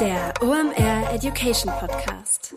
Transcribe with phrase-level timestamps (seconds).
[0.00, 2.54] Der OMR Education Podcast.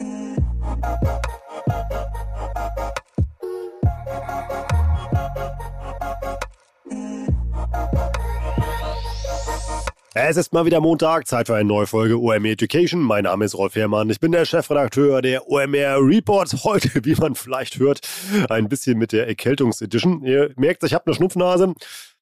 [10.13, 13.01] Es ist mal wieder Montag, Zeit für eine neue Folge OMR Education.
[13.01, 16.63] Mein Name ist Rolf Herrmann, ich bin der Chefredakteur der OMR Reports.
[16.63, 18.01] Heute, wie man vielleicht hört,
[18.49, 20.21] ein bisschen mit der Erkältungsedition.
[20.23, 21.73] Ihr merkt, ich habe eine Schnupfnase.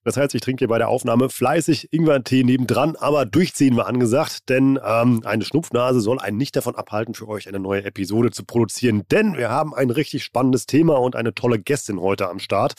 [0.03, 4.49] Das heißt, ich trinke hier bei der Aufnahme fleißig Ingwertee nebendran, aber durchziehen wir angesagt,
[4.49, 8.45] denn ähm, eine Schnupfnase soll einen nicht davon abhalten, für euch eine neue Episode zu
[8.45, 9.03] produzieren.
[9.11, 12.75] Denn wir haben ein richtig spannendes Thema und eine tolle Gästin heute am Start.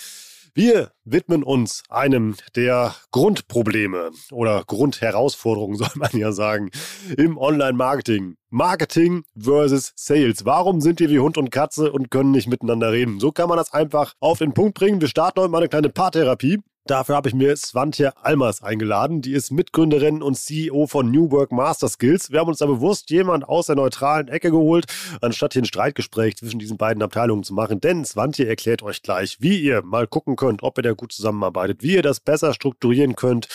[0.54, 6.70] Wir widmen uns einem der Grundprobleme oder Grundherausforderungen, soll man ja sagen,
[7.16, 8.36] im Online-Marketing.
[8.50, 10.44] Marketing versus Sales.
[10.44, 13.20] Warum sind wir wie Hund und Katze und können nicht miteinander reden?
[13.20, 15.00] So kann man das einfach auf den Punkt bringen.
[15.00, 16.58] Wir starten heute mal eine kleine Paartherapie.
[16.90, 19.20] Dafür habe ich mir Svantje Almers eingeladen.
[19.22, 22.32] Die ist Mitgründerin und CEO von New Work Master Skills.
[22.32, 24.86] Wir haben uns da bewusst jemand aus der neutralen Ecke geholt,
[25.20, 27.80] anstatt hier ein Streitgespräch zwischen diesen beiden Abteilungen zu machen.
[27.80, 31.82] Denn Svantje erklärt euch gleich, wie ihr mal gucken könnt, ob ihr da gut zusammenarbeitet,
[31.82, 33.46] wie ihr das besser strukturieren könnt,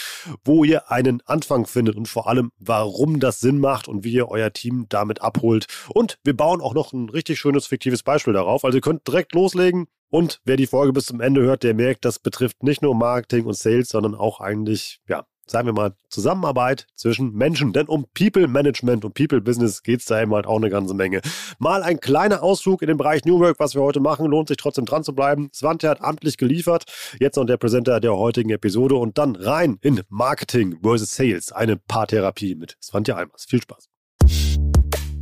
[0.45, 4.29] wo ihr einen Anfang findet und vor allem, warum das Sinn macht und wie ihr
[4.29, 5.67] euer Team damit abholt.
[5.89, 8.65] Und wir bauen auch noch ein richtig schönes fiktives Beispiel darauf.
[8.65, 9.87] Also ihr könnt direkt loslegen.
[10.09, 13.45] Und wer die Folge bis zum Ende hört, der merkt, das betrifft nicht nur Marketing
[13.45, 17.73] und Sales, sondern auch eigentlich, ja, sagen wir mal, Zusammenarbeit zwischen Menschen.
[17.73, 20.93] Denn um People Management und People Business geht es da eben halt auch eine ganze
[20.93, 21.21] Menge.
[21.59, 24.27] Mal ein kleiner Ausflug in den Bereich New Work, was wir heute machen.
[24.27, 25.49] Lohnt sich trotzdem dran zu bleiben.
[25.53, 26.85] Svante hat amtlich geliefert.
[27.19, 31.51] Jetzt noch der Präsenter der heutigen Episode und dann rein in Marketing versus Sales.
[31.51, 33.45] Eine Paartherapie mit Svante Almers.
[33.47, 33.94] Viel Spaß.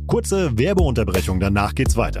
[0.06, 2.20] Kurze Werbeunterbrechung, danach geht's weiter.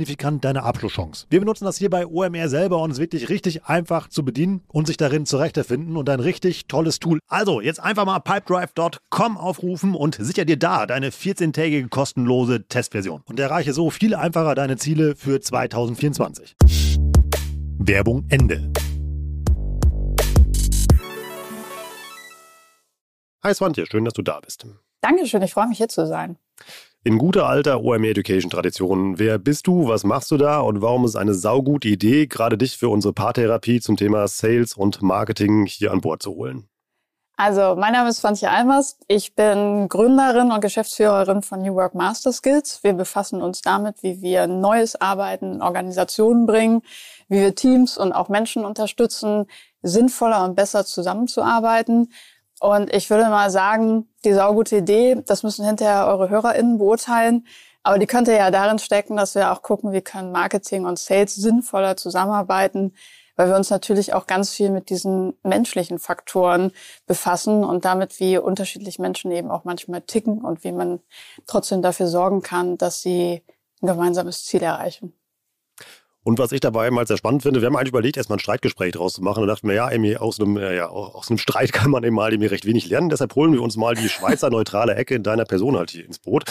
[0.00, 1.26] signifikant deine Abschlusschance.
[1.28, 4.62] Wir benutzen das hier bei OMR selber und es ist wirklich richtig einfach zu bedienen
[4.68, 7.18] und sich darin zurechtzufinden und ein richtig tolles Tool.
[7.28, 13.38] Also jetzt einfach mal pipedrive.com aufrufen und sicher dir da deine 14-tägige kostenlose Testversion und
[13.38, 16.56] erreiche so viel einfacher deine Ziele für 2024.
[17.78, 18.72] Werbung Ende.
[23.42, 24.66] Hi Swantje, schön, dass du da bist.
[25.02, 26.36] Dankeschön, ich freue mich hier zu sein.
[27.02, 29.18] In guter alter OMR Education Tradition.
[29.18, 29.88] Wer bist du?
[29.88, 30.60] Was machst du da?
[30.60, 35.00] Und warum ist eine saugute Idee, gerade dich für unsere Paartherapie zum Thema Sales und
[35.00, 36.68] Marketing hier an Bord zu holen?
[37.38, 38.98] Also, mein Name ist Franzi Almers.
[39.08, 42.84] Ich bin Gründerin und Geschäftsführerin von New Work Master Skills.
[42.84, 46.82] Wir befassen uns damit, wie wir neues Arbeiten in Organisationen bringen,
[47.30, 49.46] wie wir Teams und auch Menschen unterstützen,
[49.80, 52.12] sinnvoller und besser zusammenzuarbeiten.
[52.60, 57.46] Und ich würde mal sagen, die saugute Idee, das müssen hinterher eure HörerInnen beurteilen.
[57.82, 61.34] Aber die könnte ja darin stecken, dass wir auch gucken, wie können Marketing und Sales
[61.34, 62.94] sinnvoller zusammenarbeiten,
[63.36, 66.72] weil wir uns natürlich auch ganz viel mit diesen menschlichen Faktoren
[67.06, 71.00] befassen und damit, wie unterschiedlich Menschen eben auch manchmal ticken und wie man
[71.46, 73.42] trotzdem dafür sorgen kann, dass sie
[73.80, 75.14] ein gemeinsames Ziel erreichen.
[76.30, 78.92] Und was ich dabei mal sehr spannend finde, wir haben eigentlich überlegt, erstmal ein Streitgespräch
[78.92, 79.42] draus zu machen.
[79.42, 82.30] Und dachten wir, ja, Amy, aus einem, ja, aus einem Streit kann man eben mal
[82.30, 83.08] irgendwie recht wenig lernen.
[83.08, 86.20] Deshalb holen wir uns mal die Schweizer neutrale Ecke in deiner Person halt hier ins
[86.20, 86.44] Boot.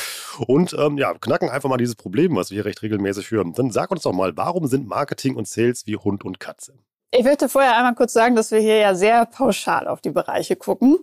[0.48, 3.54] Und ähm, ja, knacken einfach mal dieses Problem, was wir hier recht regelmäßig hören.
[3.54, 6.74] Dann sag uns doch mal, warum sind Marketing und Sales wie Hund und Katze?
[7.12, 10.58] Ich möchte vorher einmal kurz sagen, dass wir hier ja sehr pauschal auf die Bereiche
[10.58, 10.98] gucken.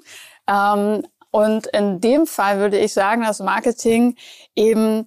[0.47, 4.17] Ähm, und in dem Fall würde ich sagen, dass Marketing
[4.55, 5.07] eben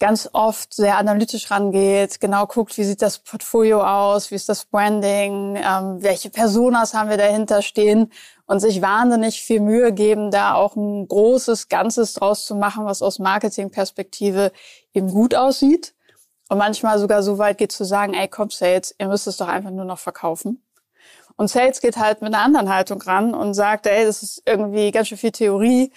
[0.00, 4.64] ganz oft sehr analytisch rangeht, genau guckt, wie sieht das Portfolio aus, wie ist das
[4.64, 8.12] Branding, ähm, welche Personas haben wir dahinter stehen
[8.46, 13.02] und sich wahnsinnig viel Mühe geben, da auch ein großes Ganzes draus zu machen, was
[13.02, 14.52] aus Marketingperspektive
[14.92, 15.94] eben gut aussieht.
[16.48, 19.48] Und manchmal sogar so weit geht zu sagen, ey, komm Sales, ihr müsst es doch
[19.48, 20.62] einfach nur noch verkaufen.
[21.36, 24.90] Und Sales geht halt mit einer anderen Haltung ran und sagt, ey, das ist irgendwie
[24.92, 25.92] ganz schön viel Theorie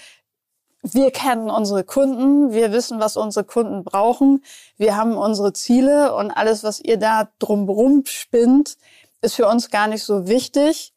[0.94, 4.44] wir kennen unsere Kunden, wir wissen, was unsere Kunden brauchen,
[4.78, 8.78] wir haben unsere Ziele und alles, was ihr da drumherum spinnt,
[9.22, 10.94] ist für uns gar nicht so wichtig.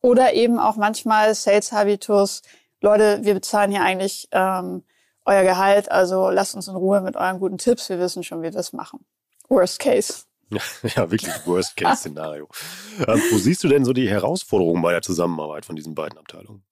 [0.00, 2.42] Oder eben auch manchmal Sales Habitus,
[2.80, 4.82] Leute, wir bezahlen hier eigentlich ähm,
[5.24, 8.44] euer Gehalt, also lasst uns in Ruhe mit euren guten Tipps, wir wissen schon, wie
[8.44, 9.04] wir das machen.
[9.48, 10.24] Worst case.
[10.96, 12.46] Ja, wirklich Worst-Case-Szenario.
[13.08, 16.62] ähm, wo siehst du denn so die Herausforderungen bei der Zusammenarbeit von diesen beiden Abteilungen?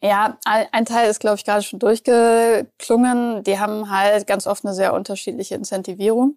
[0.00, 3.42] Ja, ein Teil ist, glaube ich, gerade schon durchgeklungen.
[3.44, 6.36] Die haben halt ganz oft eine sehr unterschiedliche Incentivierung.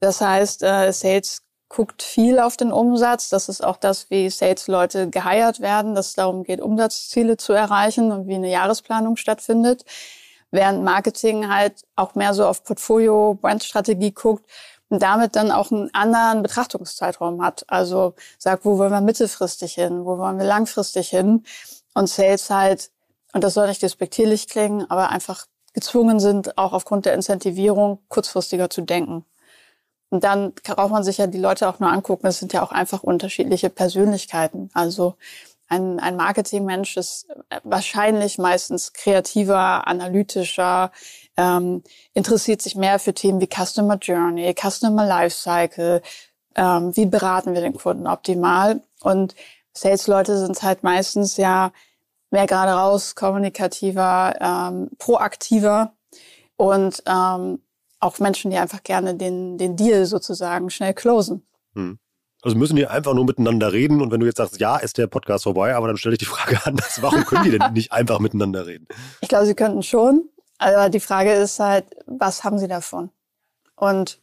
[0.00, 3.28] Das heißt, äh, Sales guckt viel auf den Umsatz.
[3.28, 8.12] Das ist auch das, wie Sales-Leute geheiert werden, dass es darum geht, Umsatzziele zu erreichen
[8.12, 9.84] und wie eine Jahresplanung stattfindet.
[10.50, 14.48] Während Marketing halt auch mehr so auf Portfolio, Brandstrategie guckt
[14.88, 17.64] und damit dann auch einen anderen Betrachtungszeitraum hat.
[17.68, 21.44] Also sagt, wo wollen wir mittelfristig hin, wo wollen wir langfristig hin
[21.96, 22.90] und Sales halt,
[23.32, 28.68] und das soll nicht despektierlich klingen, aber einfach gezwungen sind, auch aufgrund der Incentivierung kurzfristiger
[28.68, 29.24] zu denken.
[30.10, 32.26] Und dann braucht man sich ja die Leute auch nur angucken.
[32.26, 34.68] Es sind ja auch einfach unterschiedliche Persönlichkeiten.
[34.74, 35.14] Also
[35.68, 37.28] ein, ein Marketingmensch ist
[37.64, 40.92] wahrscheinlich meistens kreativer, analytischer,
[41.38, 41.82] ähm,
[42.12, 46.02] interessiert sich mehr für Themen wie Customer Journey, Customer Lifecycle,
[46.56, 48.82] ähm, wie beraten wir den Kunden optimal.
[49.00, 49.34] Und
[49.76, 51.72] Sales-Leute sind halt meistens ja
[52.30, 55.94] mehr gerade raus, kommunikativer, ähm, proaktiver
[56.56, 57.60] und ähm,
[58.00, 61.46] auch Menschen, die einfach gerne den, den Deal sozusagen schnell closen.
[61.74, 61.98] Hm.
[62.42, 65.06] Also müssen die einfach nur miteinander reden und wenn du jetzt sagst, ja, ist der
[65.06, 68.18] Podcast vorbei, aber dann stelle ich die Frage anders, warum können die denn nicht einfach
[68.18, 68.86] miteinander reden?
[69.20, 73.10] Ich glaube, sie könnten schon, aber die Frage ist halt, was haben sie davon?
[73.74, 74.20] Und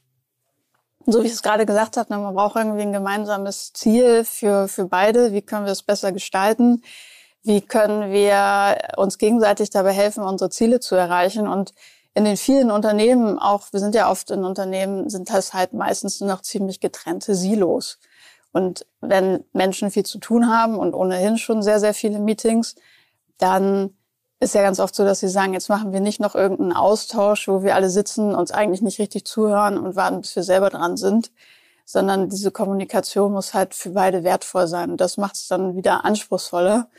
[1.06, 4.68] so wie ich es gerade gesagt habe, ne, man braucht irgendwie ein gemeinsames Ziel für,
[4.68, 5.34] für beide.
[5.34, 6.84] Wie können wir es besser gestalten?
[7.44, 11.48] Wie können wir uns gegenseitig dabei helfen, unsere Ziele zu erreichen?
[11.48, 11.74] Und
[12.14, 16.22] in den vielen Unternehmen, auch wir sind ja oft in Unternehmen, sind das halt meistens
[16.22, 18.00] nur noch ziemlich getrennte Silos.
[18.52, 22.76] Und wenn Menschen viel zu tun haben und ohnehin schon sehr, sehr viele Meetings,
[23.40, 23.98] dann
[24.44, 27.48] ist ja ganz oft so, dass sie sagen, jetzt machen wir nicht noch irgendeinen Austausch,
[27.48, 30.98] wo wir alle sitzen, uns eigentlich nicht richtig zuhören und warten, bis wir selber dran
[30.98, 31.32] sind,
[31.86, 34.92] sondern diese Kommunikation muss halt für beide wertvoll sein.
[34.92, 36.90] Und das macht es dann wieder anspruchsvoller,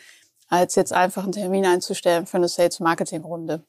[0.49, 3.63] als jetzt einfach einen Termin einzustellen für eine Sales-Marketing-Runde.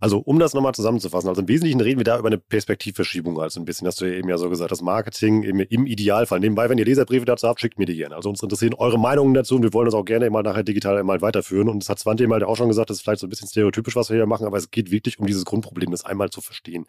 [0.00, 3.60] Also um das nochmal zusammenzufassen, also im Wesentlichen reden wir da über eine Perspektivverschiebung, also
[3.60, 6.40] ein bisschen, hast du ja eben ja so gesagt, das Marketing im, im Idealfall.
[6.40, 8.14] Nebenbei, wenn ihr Leserbriefe dazu habt, schickt mir die gerne.
[8.16, 10.98] Also uns interessieren eure Meinungen dazu und wir wollen das auch gerne mal nachher digital
[10.98, 11.68] einmal weiterführen.
[11.68, 13.96] Und das hat Svante mal auch schon gesagt, das ist vielleicht so ein bisschen stereotypisch,
[13.96, 16.86] was wir hier machen, aber es geht wirklich um dieses Grundproblem, das einmal zu verstehen.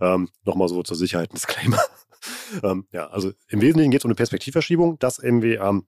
[0.00, 1.80] Ähm, nochmal so zur Sicherheit ein Disclaimer.
[2.62, 5.84] ähm, ja, also im Wesentlichen geht es um eine Perspektivverschiebung, dass irgendwie ähm,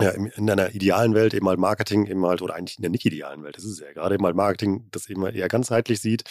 [0.00, 3.04] ja, in einer idealen Welt eben halt Marketing eben halt, oder eigentlich in der nicht
[3.04, 6.24] idealen Welt, das ist ja gerade eben halt Marketing, das eben eher ganzheitlich sieht,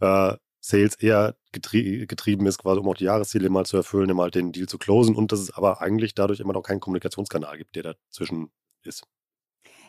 [0.00, 4.22] äh, Sales eher getrie getrieben ist, quasi um auch die Jahresziele mal zu erfüllen, immer
[4.22, 7.58] halt den Deal zu closen und dass es aber eigentlich dadurch immer noch keinen Kommunikationskanal
[7.58, 8.50] gibt, der dazwischen
[8.82, 9.04] ist.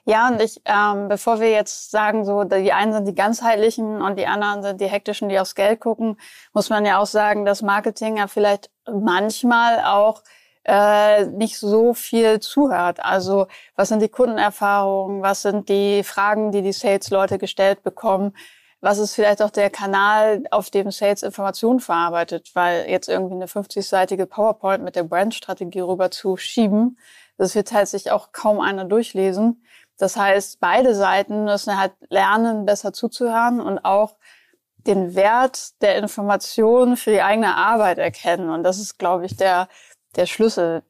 [0.07, 4.19] Ja, und ich, ähm, bevor wir jetzt sagen, so die einen sind die ganzheitlichen und
[4.19, 6.17] die anderen sind die hektischen, die aufs Geld gucken,
[6.53, 10.21] muss man ja auch sagen, dass Marketing ja vielleicht manchmal auch
[10.65, 12.99] äh, nicht so viel zuhört.
[12.99, 18.33] Also was sind die Kundenerfahrungen, was sind die Fragen, die die Sales-Leute gestellt bekommen,
[18.81, 23.47] was ist vielleicht auch der Kanal, auf dem Sales Informationen verarbeitet, weil jetzt irgendwie eine
[23.47, 26.97] 50-seitige PowerPoint mit der Brandstrategie rüber zu schieben,
[27.37, 29.63] das wird halt sich auch kaum einer durchlesen.
[29.97, 34.17] Das heißt, beide Seiten müssen halt lernen, besser zuzuhören und auch
[34.85, 38.49] den Wert der Information für die eigene Arbeit erkennen.
[38.49, 39.67] Und das ist, glaube ich, der,
[40.15, 40.83] der Schlüssel.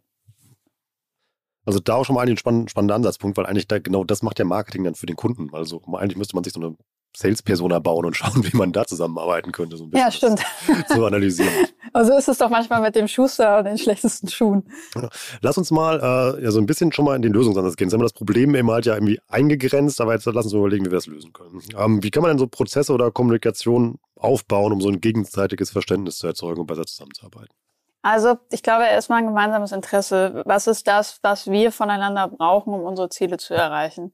[1.66, 4.38] Also da auch schon mal ein spannender, spannender Ansatzpunkt, weil eigentlich da genau das macht
[4.38, 5.50] ja Marketing dann für den Kunden.
[5.53, 6.75] Also eigentlich müsste man sich so eine
[7.17, 9.77] Sales-Persona bauen und schauen, wie man da zusammenarbeiten könnte.
[9.77, 10.41] So ein bisschen ja, stimmt.
[10.88, 11.51] Zu analysieren.
[11.94, 14.63] Also ist es doch manchmal mit dem Schuster und den schlechtesten Schuhen.
[15.39, 17.88] Lass uns mal äh, ja, so ein bisschen schon mal in den Lösungsansatz gehen.
[17.88, 20.86] Jetzt haben wir das Problem eben halt ja irgendwie eingegrenzt, aber jetzt lass uns überlegen,
[20.86, 21.62] wie wir das lösen können.
[21.77, 26.17] Ähm, wie kann man denn so Prozesse oder Kommunikation aufbauen, um so ein gegenseitiges Verständnis
[26.17, 27.55] zu erzeugen und besser zusammenzuarbeiten?
[28.05, 30.43] Also ich glaube erstmal ein gemeinsames Interesse.
[30.45, 34.13] Was ist das, was wir voneinander brauchen, um unsere Ziele zu erreichen?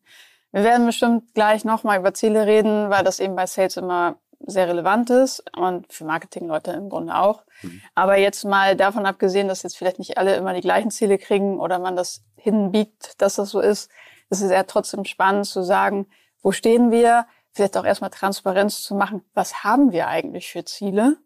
[0.53, 4.69] Wir werden bestimmt gleich nochmal über Ziele reden, weil das eben bei Sales immer sehr
[4.69, 7.43] relevant ist und für Marketingleute im Grunde auch.
[7.63, 7.81] Mhm.
[7.93, 11.59] Aber jetzt mal davon abgesehen, dass jetzt vielleicht nicht alle immer die gleichen Ziele kriegen
[11.59, 13.91] oder man das hinbiegt, dass das so ist,
[14.29, 16.07] ist es eher trotzdem spannend zu sagen,
[16.41, 17.25] wo stehen wir?
[17.51, 19.21] Vielleicht auch erstmal Transparenz zu machen.
[19.33, 21.17] Was haben wir eigentlich für Ziele?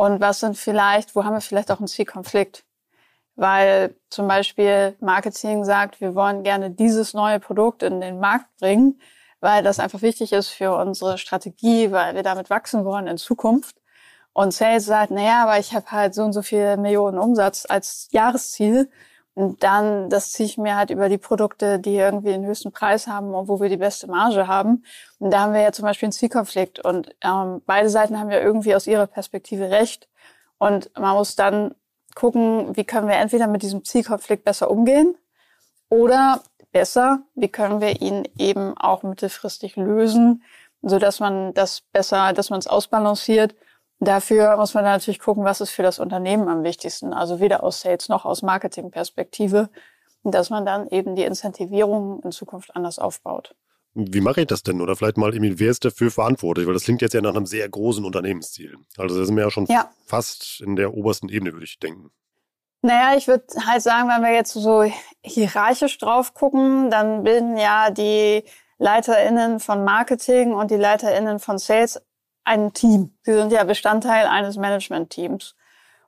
[0.00, 2.64] Und was sind vielleicht, wo haben wir vielleicht auch einen Zielkonflikt?
[3.36, 8.98] Weil zum Beispiel Marketing sagt, wir wollen gerne dieses neue Produkt in den Markt bringen,
[9.40, 13.76] weil das einfach wichtig ist für unsere Strategie, weil wir damit wachsen wollen in Zukunft.
[14.32, 18.08] Und Sales sagt, naja, aber ich habe halt so und so viel Millionen Umsatz als
[18.10, 18.90] Jahresziel
[19.34, 23.06] und dann, das ziehe ich mir halt über die Produkte, die irgendwie den höchsten Preis
[23.06, 24.84] haben und wo wir die beste Marge haben.
[25.18, 26.84] Und da haben wir ja zum Beispiel einen Zielkonflikt.
[26.84, 30.08] Und ähm, beide Seiten haben ja irgendwie aus ihrer Perspektive recht.
[30.58, 31.74] Und man muss dann
[32.14, 35.16] gucken, wie können wir entweder mit diesem Zielkonflikt besser umgehen
[35.88, 37.22] oder besser?
[37.34, 40.42] Wie können wir ihn eben auch mittelfristig lösen,
[40.82, 43.54] so dass man das besser, dass man es ausbalanciert?
[44.00, 47.12] Dafür muss man natürlich gucken, was ist für das Unternehmen am wichtigsten.
[47.12, 49.68] Also weder aus Sales noch aus Marketingperspektive,
[50.24, 53.54] dass man dann eben die Incentivierung in Zukunft anders aufbaut.
[53.92, 54.80] Wie mache ich das denn?
[54.80, 56.66] Oder vielleicht mal, wer ist dafür verantwortlich?
[56.66, 58.76] Weil das klingt jetzt ja nach einem sehr großen Unternehmensziel.
[58.96, 59.90] Also da sind wir ja schon ja.
[60.06, 62.10] fast in der obersten Ebene, würde ich denken.
[62.82, 64.84] Naja, ich würde halt sagen, wenn wir jetzt so
[65.22, 68.44] hierarchisch drauf gucken, dann bilden ja die
[68.78, 72.00] LeiterInnen von Marketing und die LeiterInnen von Sales
[72.44, 73.16] ein Team.
[73.22, 75.54] Sie sind ja Bestandteil eines Management-Teams.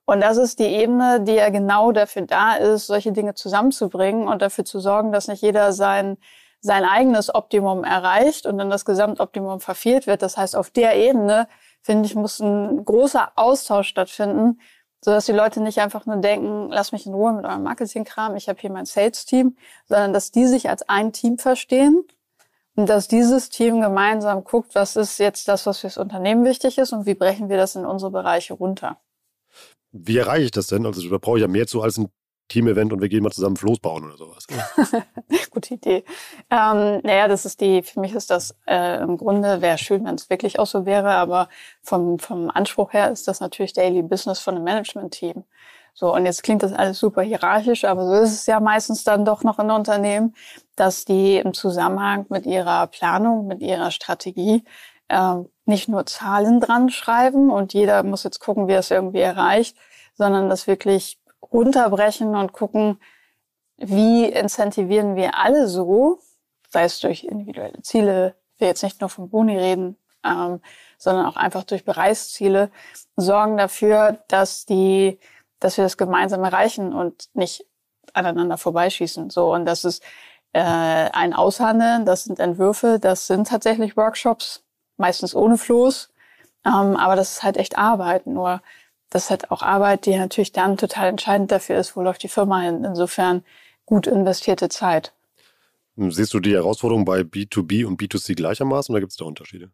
[0.04, 4.42] Und das ist die Ebene, die ja genau dafür da ist, solche Dinge zusammenzubringen und
[4.42, 6.18] dafür zu sorgen, dass nicht jeder sein,
[6.60, 10.22] sein eigenes Optimum erreicht und dann das Gesamtoptimum verfehlt wird.
[10.22, 11.48] Das heißt, auf der Ebene,
[11.82, 14.60] finde ich, muss ein großer Austausch stattfinden,
[15.04, 18.48] sodass die Leute nicht einfach nur denken, lass mich in Ruhe mit eurem Marketingkram, ich
[18.48, 22.04] habe hier mein Sales-Team, sondern dass die sich als ein Team verstehen
[22.74, 26.92] und dass dieses Team gemeinsam guckt, was ist jetzt das, was fürs Unternehmen wichtig ist
[26.92, 28.98] und wie brechen wir das in unsere Bereiche runter.
[29.92, 30.86] Wie erreiche ich das denn?
[30.86, 32.08] Also da brauche ich ja mehr zu als ein
[32.48, 34.46] Team-Event und wir gehen mal zusammen Floß bauen oder sowas.
[35.50, 36.04] Gute Idee.
[36.50, 40.16] Ähm, naja, das ist die, für mich ist das äh, im Grunde, wäre schön, wenn
[40.16, 41.48] es wirklich auch so wäre, aber
[41.82, 45.44] vom, vom Anspruch her ist das natürlich Daily Business von einem Management-Team.
[45.94, 49.24] So, und jetzt klingt das alles super hierarchisch, aber so ist es ja meistens dann
[49.24, 50.34] doch noch in Unternehmen,
[50.74, 54.64] dass die im Zusammenhang mit ihrer Planung, mit ihrer Strategie
[55.08, 55.34] äh,
[55.66, 59.76] nicht nur Zahlen dran schreiben und jeder muss jetzt gucken, wie er es irgendwie erreicht,
[60.14, 61.20] sondern das wirklich
[61.52, 62.98] runterbrechen und gucken,
[63.76, 66.18] wie incentivieren wir alle so,
[66.70, 70.60] sei es durch individuelle Ziele, wir jetzt nicht nur von Boni reden, ähm,
[70.98, 72.70] sondern auch einfach durch Bereichsziele,
[73.16, 75.18] sorgen dafür, dass die,
[75.62, 77.64] dass wir das gemeinsam erreichen und nicht
[78.12, 79.30] aneinander vorbeischießen.
[79.30, 80.02] So und das ist
[80.52, 84.64] äh, ein Aushandeln, das sind Entwürfe, das sind tatsächlich Workshops,
[84.96, 86.10] meistens ohne Floß,
[86.66, 88.26] ähm, aber das ist halt echt Arbeit.
[88.26, 88.60] Nur
[89.10, 92.28] das ist halt auch Arbeit, die natürlich dann total entscheidend dafür ist, wo läuft die
[92.28, 92.84] Firma hin.
[92.84, 93.44] Insofern
[93.84, 95.12] gut investierte Zeit.
[95.96, 99.70] Siehst du die Herausforderung bei B2B und B2C gleichermaßen oder gibt es da Unterschiede?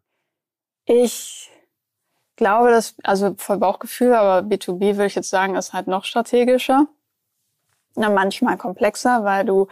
[0.85, 1.49] Ich
[2.39, 6.87] glaube, dass, also voll Bauchgefühl, aber B2B würde ich jetzt sagen, ist halt noch strategischer.
[7.95, 9.67] Na, manchmal komplexer, weil du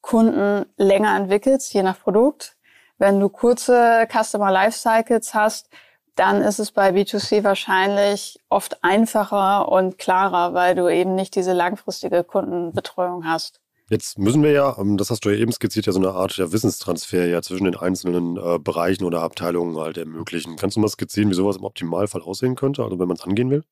[0.00, 2.56] Kunden länger entwickelst, je nach Produkt.
[2.98, 5.68] Wenn du kurze Customer Lifecycles hast,
[6.16, 11.52] dann ist es bei B2C wahrscheinlich oft einfacher und klarer, weil du eben nicht diese
[11.52, 13.60] langfristige Kundenbetreuung hast.
[13.88, 16.38] Jetzt müssen wir ja, ähm, das hast du ja eben skizziert, ja so eine Art
[16.38, 20.56] der Wissenstransfer ja zwischen den einzelnen äh, Bereichen oder Abteilungen halt ermöglichen.
[20.56, 23.50] Kannst du mal skizzieren, wie sowas im Optimalfall aussehen könnte, also wenn man es angehen
[23.50, 23.62] will?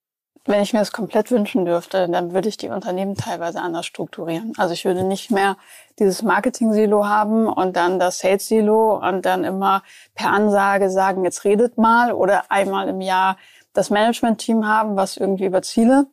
[0.47, 4.53] Wenn ich mir das komplett wünschen dürfte, dann würde ich die Unternehmen teilweise anders strukturieren.
[4.59, 5.57] Also ich würde nicht mehr
[5.99, 9.83] dieses Marketing-Silo haben und dann das Sales-Silo und dann immer
[10.15, 13.39] per Ansage sagen, jetzt redet mal oder einmal im Jahr
[13.73, 16.07] das Management-Team haben, was irgendwie über Ziele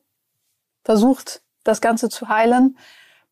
[0.86, 2.78] versucht, das Ganze zu heilen,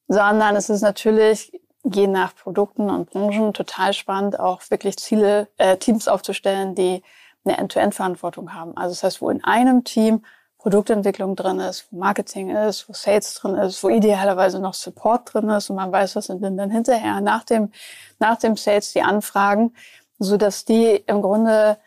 [0.10, 5.78] sondern es ist natürlich je nach Produkten und Branchen total spannend, auch wirklich Ziele, äh,
[5.78, 7.02] Teams aufzustellen, die
[7.46, 8.76] eine End-to-End-Verantwortung haben.
[8.76, 10.26] Also das heißt, wo in einem Team
[10.58, 15.50] Produktentwicklung drin ist, wo Marketing ist, wo Sales drin ist, wo idealerweise noch Support drin
[15.50, 17.72] ist und man weiß, was sind denn dann hinterher nach dem,
[18.20, 19.74] nach dem Sales die Anfragen,
[20.18, 21.78] so dass die im Grunde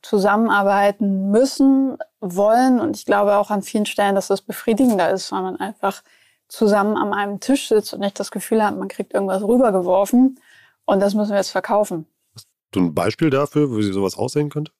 [0.00, 5.42] zusammenarbeiten müssen, wollen und ich glaube auch an vielen Stellen, dass das befriedigender ist, weil
[5.42, 6.02] man einfach
[6.48, 10.40] zusammen an einem Tisch sitzt und nicht das Gefühl hat, man kriegt irgendwas rübergeworfen
[10.84, 12.06] und das müssen wir jetzt verkaufen.
[12.34, 14.72] Hast du ein Beispiel dafür, wie sowas aussehen könnte?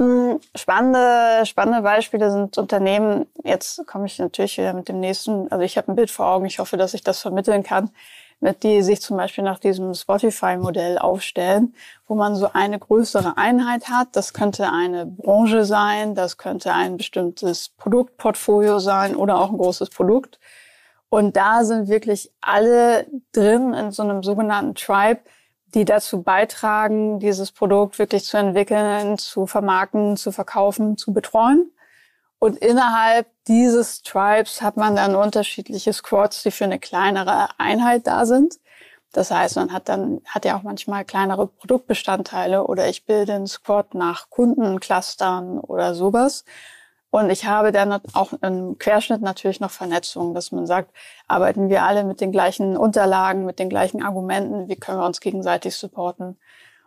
[0.00, 3.26] Hm, spannende, spannende Beispiele sind Unternehmen.
[3.44, 5.50] Jetzt komme ich natürlich wieder mit dem nächsten.
[5.52, 6.46] Also ich habe ein Bild vor Augen.
[6.46, 7.90] Ich hoffe, dass ich das vermitteln kann,
[8.40, 11.74] mit die sich zum Beispiel nach diesem Spotify-Modell aufstellen,
[12.08, 14.08] wo man so eine größere Einheit hat.
[14.12, 19.90] Das könnte eine Branche sein, das könnte ein bestimmtes Produktportfolio sein oder auch ein großes
[19.90, 20.40] Produkt.
[21.12, 25.20] Und da sind wirklich alle drin in so einem sogenannten Tribe,
[25.74, 31.70] die dazu beitragen, dieses Produkt wirklich zu entwickeln, zu vermarkten, zu verkaufen, zu betreuen.
[32.38, 38.24] Und innerhalb dieses Tribes hat man dann unterschiedliche Squads, die für eine kleinere Einheit da
[38.24, 38.58] sind.
[39.12, 43.46] Das heißt, man hat dann, hat ja auch manchmal kleinere Produktbestandteile oder ich bilde einen
[43.46, 46.46] Squad nach Kundenclustern oder sowas.
[47.12, 50.92] Und ich habe dann auch im Querschnitt natürlich noch Vernetzung, dass man sagt,
[51.28, 55.20] arbeiten wir alle mit den gleichen Unterlagen, mit den gleichen Argumenten, wie können wir uns
[55.20, 56.38] gegenseitig supporten.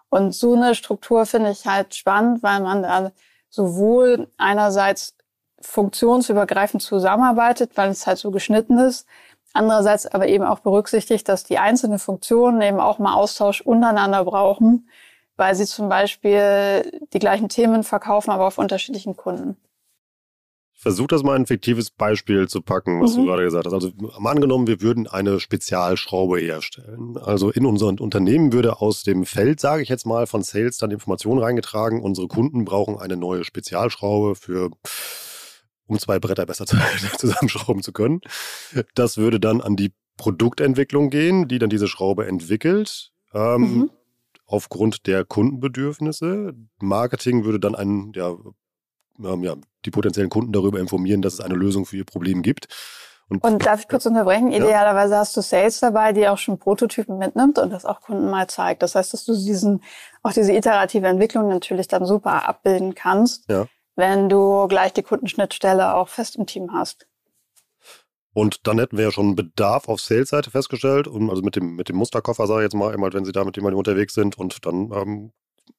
[0.10, 3.12] Und so eine Struktur finde ich halt spannend, weil man da
[3.50, 5.16] sowohl einerseits
[5.62, 9.08] funktionsübergreifend zusammenarbeitet, weil es halt so geschnitten ist,
[9.56, 14.90] Andererseits aber eben auch berücksichtigt, dass die einzelnen Funktionen eben auch mal Austausch untereinander brauchen,
[15.38, 19.56] weil sie zum Beispiel die gleichen Themen verkaufen, aber auf unterschiedlichen Kunden.
[20.76, 23.22] Ich versuche das mal ein fiktives Beispiel zu packen, was mhm.
[23.22, 23.74] du gerade gesagt hast.
[23.74, 23.92] Also
[24.24, 27.18] angenommen, wir würden eine Spezialschraube herstellen.
[27.18, 30.92] Also in unser Unternehmen würde aus dem Feld, sage ich jetzt mal, von Sales dann
[30.92, 32.02] Informationen reingetragen.
[32.02, 34.70] Unsere Kunden brauchen eine neue Spezialschraube für
[35.88, 36.66] um zwei Bretter besser
[37.18, 38.22] zusammenschrauben zu können.
[38.96, 43.12] Das würde dann an die Produktentwicklung gehen, die dann diese Schraube entwickelt.
[43.34, 43.92] Ähm, mhm.
[44.46, 46.54] Aufgrund der Kundenbedürfnisse.
[46.80, 48.36] Marketing würde dann ein, ja,
[49.24, 49.56] ähm, ja,
[49.86, 52.68] die potenziellen Kunden darüber informieren, dass es eine Lösung für ihr Problem gibt.
[53.28, 54.52] Und, und darf ich kurz unterbrechen?
[54.52, 54.58] Ja.
[54.58, 58.48] Idealerweise hast du Sales dabei, die auch schon Prototypen mitnimmt und das auch Kunden mal
[58.48, 58.84] zeigt.
[58.84, 59.82] Das heißt, dass du diesen,
[60.22, 63.50] auch diese iterative Entwicklung natürlich dann super abbilden kannst.
[63.50, 67.08] Ja wenn du gleich die Kundenschnittstelle auch fest im Team hast.
[68.34, 71.88] Und dann hätten wir ja schon Bedarf auf Sales-Seite festgestellt, und also mit dem, mit
[71.88, 74.92] dem Musterkoffer, sage ich jetzt mal, wenn Sie da mit jemandem unterwegs sind und dann
[74.92, 75.32] ähm,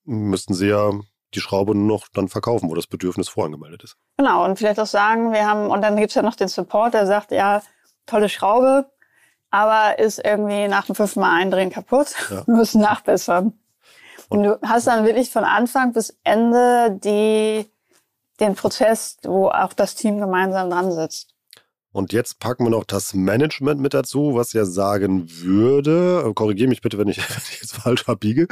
[0.05, 0.93] müssten Sie ja
[1.37, 3.97] die Schraube nur noch dann verkaufen, wo das Bedürfnis vorangemeldet ist.
[4.17, 6.95] Genau, und vielleicht auch sagen, wir haben, und dann gibt es ja noch den Support,
[6.95, 7.63] der sagt, ja,
[8.07, 8.91] tolle Schraube,
[9.51, 12.43] aber ist irgendwie nach dem fünften Mal eindrehen kaputt, ja.
[12.47, 13.53] wir müssen nachbessern.
[14.29, 17.71] Und du hast dann wirklich von Anfang bis Ende die
[18.41, 21.36] den Prozess, wo auch das Team gemeinsam dran sitzt.
[21.97, 26.83] Und jetzt packen wir noch das Management mit dazu, was ja sagen würde, korrigiere mich
[26.83, 28.49] bitte, wenn ich, wenn ich jetzt falsch abbiege,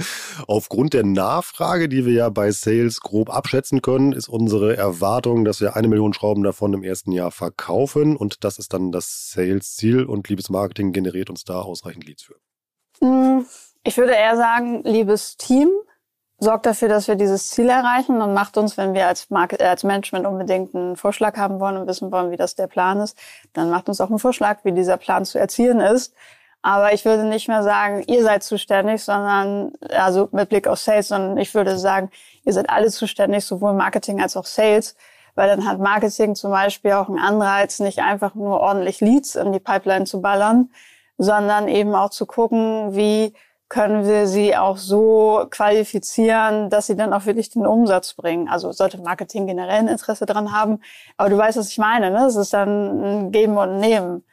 [0.47, 5.61] aufgrund der Nachfrage, die wir ja bei Sales grob abschätzen können, ist unsere Erwartung, dass
[5.61, 8.17] wir eine Million Schrauben davon im ersten Jahr verkaufen.
[8.17, 10.07] Und das ist dann das Sales-Ziel.
[10.07, 12.37] Und liebes Marketing generiert uns da ausreichend Leads für.
[13.01, 13.45] Hm,
[13.83, 15.69] ich würde eher sagen, liebes Team,
[16.39, 19.67] sorgt dafür, dass wir dieses Ziel erreichen und macht uns, wenn wir als, Market, äh,
[19.67, 23.17] als Management unbedingt einen Vorschlag haben wollen und wissen wollen, wie das der Plan ist,
[23.53, 26.15] dann macht uns auch einen Vorschlag, wie dieser Plan zu erzielen ist.
[26.63, 31.09] Aber ich würde nicht mehr sagen, ihr seid zuständig, sondern, also mit Blick auf Sales,
[31.09, 32.11] sondern ich würde sagen,
[32.45, 34.97] ihr seid alle zuständig, sowohl Marketing als auch Sales,
[35.35, 39.53] weil dann hat Marketing zum Beispiel auch einen Anreiz, nicht einfach nur ordentlich Leads in
[39.53, 40.71] die Pipeline zu ballern,
[41.19, 43.35] sondern eben auch zu gucken, wie
[43.69, 48.49] können wir sie auch so qualifizieren, dass sie dann auch wirklich den Umsatz bringen.
[48.49, 50.81] Also sollte Marketing generell ein Interesse daran haben.
[51.17, 52.11] Aber du weißt, was ich meine.
[52.11, 52.27] Ne?
[52.27, 54.25] Es ist dann ein Geben und Nehmen.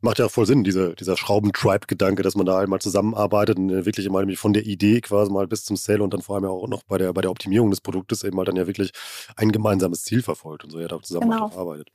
[0.00, 4.08] Macht ja auch voll Sinn, diese, dieser Schrauben-Tribe-Gedanke, dass man da einmal zusammenarbeitet und wirklich
[4.08, 6.68] mal von der Idee quasi mal bis zum Sale und dann vor allem ja auch
[6.68, 8.92] noch bei der, bei der Optimierung des Produktes eben mal dann ja wirklich
[9.36, 11.50] ein gemeinsames Ziel verfolgt und so ja da zusammen genau.
[11.56, 11.90] arbeitet.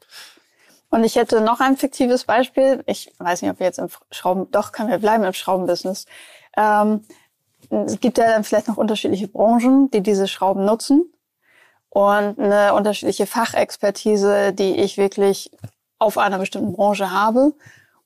[0.89, 2.83] Und ich hätte noch ein fiktives Beispiel.
[2.85, 6.05] Ich weiß nicht, ob wir jetzt im Schrauben, doch, können wir bleiben im Schraubenbusiness.
[6.57, 7.01] Ähm,
[7.69, 11.11] es gibt ja dann vielleicht noch unterschiedliche Branchen, die diese Schrauben nutzen
[11.89, 15.51] und eine unterschiedliche Fachexpertise, die ich wirklich
[15.99, 17.53] auf einer bestimmten Branche habe.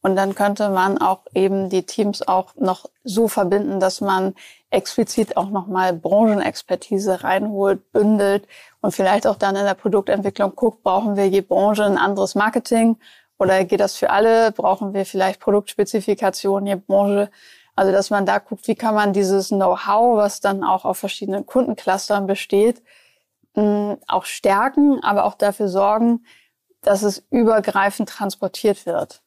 [0.01, 4.35] Und dann könnte man auch eben die Teams auch noch so verbinden, dass man
[4.69, 8.47] explizit auch nochmal Branchenexpertise reinholt, bündelt
[8.81, 12.97] und vielleicht auch dann in der Produktentwicklung guckt, brauchen wir je Branche ein anderes Marketing
[13.39, 14.51] oder geht das für alle?
[14.51, 17.31] Brauchen wir vielleicht Produktspezifikationen je Branche?
[17.75, 21.45] Also, dass man da guckt, wie kann man dieses Know-how, was dann auch auf verschiedenen
[21.45, 22.81] Kundenclustern besteht,
[23.53, 26.25] auch stärken, aber auch dafür sorgen,
[26.81, 29.21] dass es übergreifend transportiert wird.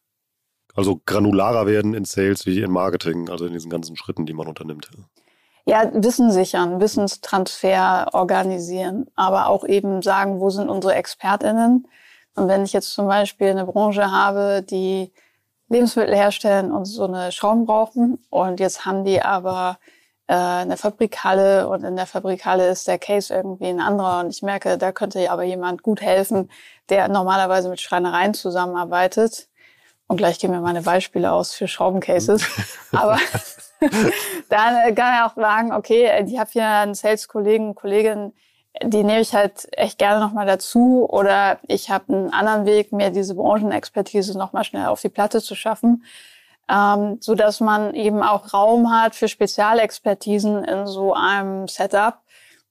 [0.75, 4.47] Also granularer werden in Sales wie in Marketing, also in diesen ganzen Schritten, die man
[4.47, 4.89] unternimmt.
[5.65, 11.89] Ja, Wissen sichern, Wissenstransfer organisieren, aber auch eben sagen, wo sind unsere ExpertInnen?
[12.37, 15.13] Und wenn ich jetzt zum Beispiel eine Branche habe, die
[15.69, 18.25] Lebensmittel herstellen und so eine Schrauben brauchen.
[18.31, 19.79] Und jetzt haben die aber
[20.27, 24.21] äh, eine Fabrikhalle und in der Fabrikhalle ist der Case irgendwie ein anderer.
[24.21, 26.51] Und ich merke, da könnte aber jemand gut helfen,
[26.89, 29.49] der normalerweise mit Schreinereien zusammenarbeitet.
[30.07, 32.47] Und gleich gehen mir meine Beispiele aus für Schraubencases.
[32.93, 33.19] aber
[34.49, 38.33] dann kann er auch sagen, okay, ich habe hier einen Sales-Kollegen, Kollegin,
[38.83, 41.07] die nehme ich halt echt gerne nochmal dazu.
[41.09, 45.55] Oder ich habe einen anderen Weg, mir diese Branchenexpertise nochmal schnell auf die Platte zu
[45.55, 46.05] schaffen,
[46.69, 52.19] ähm, so dass man eben auch Raum hat für Spezialexpertisen in so einem Setup,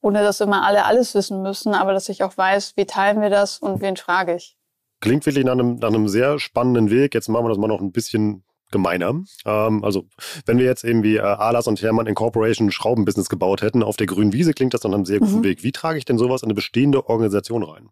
[0.01, 3.29] ohne dass immer alle alles wissen müssen, aber dass ich auch weiß, wie teilen wir
[3.29, 4.55] das und wen frage ich.
[4.99, 7.13] Klingt wirklich nach einem, nach einem sehr spannenden Weg.
[7.13, 9.13] Jetzt machen wir das mal noch ein bisschen gemeiner.
[9.45, 10.05] Ähm, also
[10.45, 13.97] wenn wir jetzt eben wie äh, Alas und Hermann Incorporation ein Schraubenbusiness gebaut hätten auf
[13.97, 15.43] der grünen Wiese, klingt das dann einem sehr guten mhm.
[15.43, 15.63] Weg.
[15.63, 17.89] Wie trage ich denn sowas in eine bestehende Organisation rein?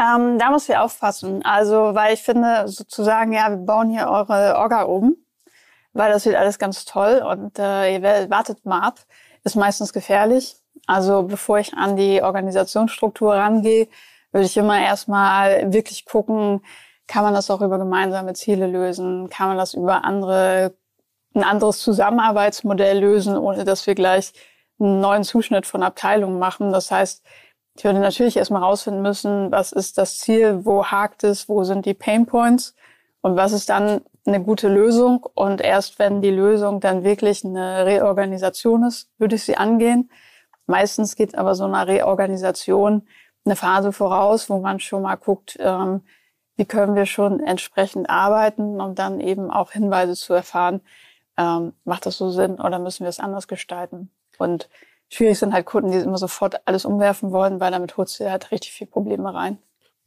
[0.00, 1.44] Ähm, da muss wir aufpassen.
[1.44, 5.16] Also, weil ich finde, sozusagen, ja, wir bauen hier eure Orga oben,
[5.92, 9.00] weil das wird alles ganz toll und äh, ihr wartet mal ab,
[9.42, 10.56] ist meistens gefährlich.
[10.86, 13.88] Also, bevor ich an die Organisationsstruktur rangehe,
[14.30, 16.60] würde ich immer erstmal wirklich gucken,
[17.08, 19.28] kann man das auch über gemeinsame Ziele lösen?
[19.28, 20.74] Kann man das über andere,
[21.34, 24.32] ein anderes Zusammenarbeitsmodell lösen, ohne dass wir gleich
[24.78, 26.70] einen neuen Zuschnitt von Abteilungen machen?
[26.70, 27.24] Das heißt,
[27.76, 31.86] ich würde natürlich erstmal rausfinden müssen, was ist das Ziel, wo hakt es, wo sind
[31.86, 32.74] die Pain Points
[33.22, 35.26] und was ist dann eine gute Lösung.
[35.34, 40.10] Und erst wenn die Lösung dann wirklich eine Reorganisation ist, würde ich sie angehen.
[40.66, 43.08] Meistens geht aber so eine Reorganisation
[43.44, 46.02] eine Phase voraus, wo man schon mal guckt, ähm,
[46.58, 50.80] wie können wir schon entsprechend arbeiten, um dann eben auch Hinweise zu erfahren,
[51.36, 54.10] ähm, macht das so Sinn oder müssen wir es anders gestalten?
[54.38, 54.68] Und
[55.08, 58.50] schwierig sind halt Kunden, die immer sofort alles umwerfen wollen, weil damit holst du halt
[58.50, 59.58] richtig viel Probleme rein.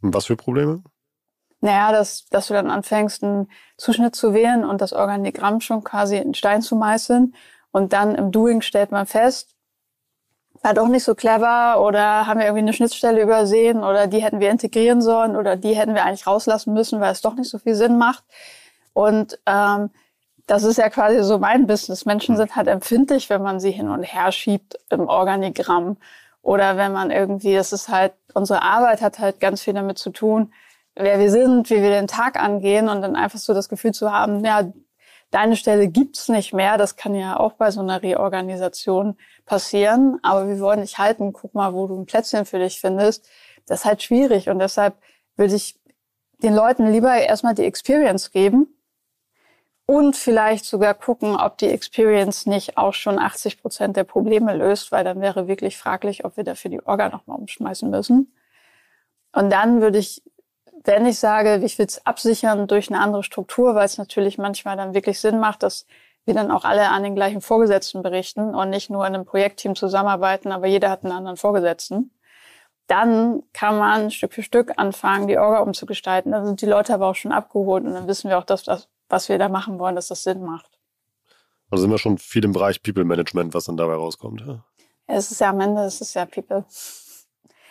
[0.01, 0.83] Was für Probleme?
[1.61, 6.17] Naja, dass, dass du dann anfängst, einen Zuschnitt zu wählen und das Organigramm schon quasi
[6.17, 7.33] in Stein zu meißeln.
[7.71, 9.55] Und dann im Doing stellt man fest,
[10.61, 14.39] war doch nicht so clever oder haben wir irgendwie eine Schnittstelle übersehen oder die hätten
[14.39, 17.57] wir integrieren sollen oder die hätten wir eigentlich rauslassen müssen, weil es doch nicht so
[17.57, 18.23] viel Sinn macht.
[18.93, 19.89] Und ähm,
[20.47, 22.05] das ist ja quasi so mein Business.
[22.05, 25.97] Menschen sind halt empfindlich, wenn man sie hin und her schiebt im Organigramm
[26.41, 30.09] oder wenn man irgendwie, das ist halt, unsere Arbeit hat halt ganz viel damit zu
[30.09, 30.53] tun,
[30.95, 34.11] wer wir sind, wie wir den Tag angehen und dann einfach so das Gefühl zu
[34.11, 34.71] haben, ja,
[35.31, 36.77] deine Stelle gibt's nicht mehr.
[36.77, 40.19] Das kann ja auch bei so einer Reorganisation passieren.
[40.21, 41.33] Aber wir wollen dich halten.
[41.33, 43.27] Guck mal, wo du ein Plätzchen für dich findest.
[43.65, 44.49] Das ist halt schwierig.
[44.49, 44.95] Und deshalb
[45.35, 45.79] würde ich
[46.43, 48.67] den Leuten lieber erstmal die Experience geben
[49.85, 54.91] und vielleicht sogar gucken, ob die Experience nicht auch schon 80 Prozent der Probleme löst,
[54.91, 58.33] weil dann wäre wirklich fraglich, ob wir dafür die Orga nochmal umschmeißen müssen.
[59.33, 60.23] Und dann würde ich
[60.83, 64.77] wenn ich sage, ich will es absichern durch eine andere Struktur, weil es natürlich manchmal
[64.77, 65.85] dann wirklich Sinn macht, dass
[66.25, 69.75] wir dann auch alle an den gleichen Vorgesetzten berichten und nicht nur in einem Projektteam
[69.75, 72.11] zusammenarbeiten, aber jeder hat einen anderen Vorgesetzten.
[72.87, 76.31] Dann kann man Stück für Stück anfangen, die Orga umzugestalten.
[76.31, 78.89] Dann sind die Leute aber auch schon abgeholt und dann wissen wir auch, dass das,
[79.07, 80.69] was wir da machen wollen, dass das Sinn macht.
[81.69, 84.41] Also sind wir schon viel im Bereich People Management, was dann dabei rauskommt.
[84.41, 84.65] Ja?
[85.07, 86.65] Es ist ja am Ende, es ist ja People.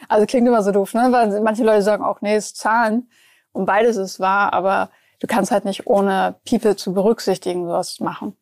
[0.08, 1.08] Also klingt immer so doof, ne?
[1.10, 3.08] Weil manche Leute sagen auch, nee, es ist Zahlen.
[3.52, 8.36] Und beides ist wahr, aber du kannst halt nicht ohne People zu berücksichtigen sowas machen.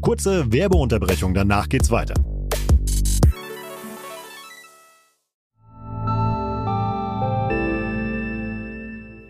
[0.00, 2.14] Kurze Werbeunterbrechung, danach geht's weiter.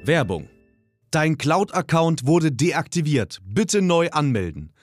[0.04, 0.48] Werbung.
[1.10, 3.40] Dein Cloud-Account wurde deaktiviert.
[3.44, 4.72] Bitte neu anmelden.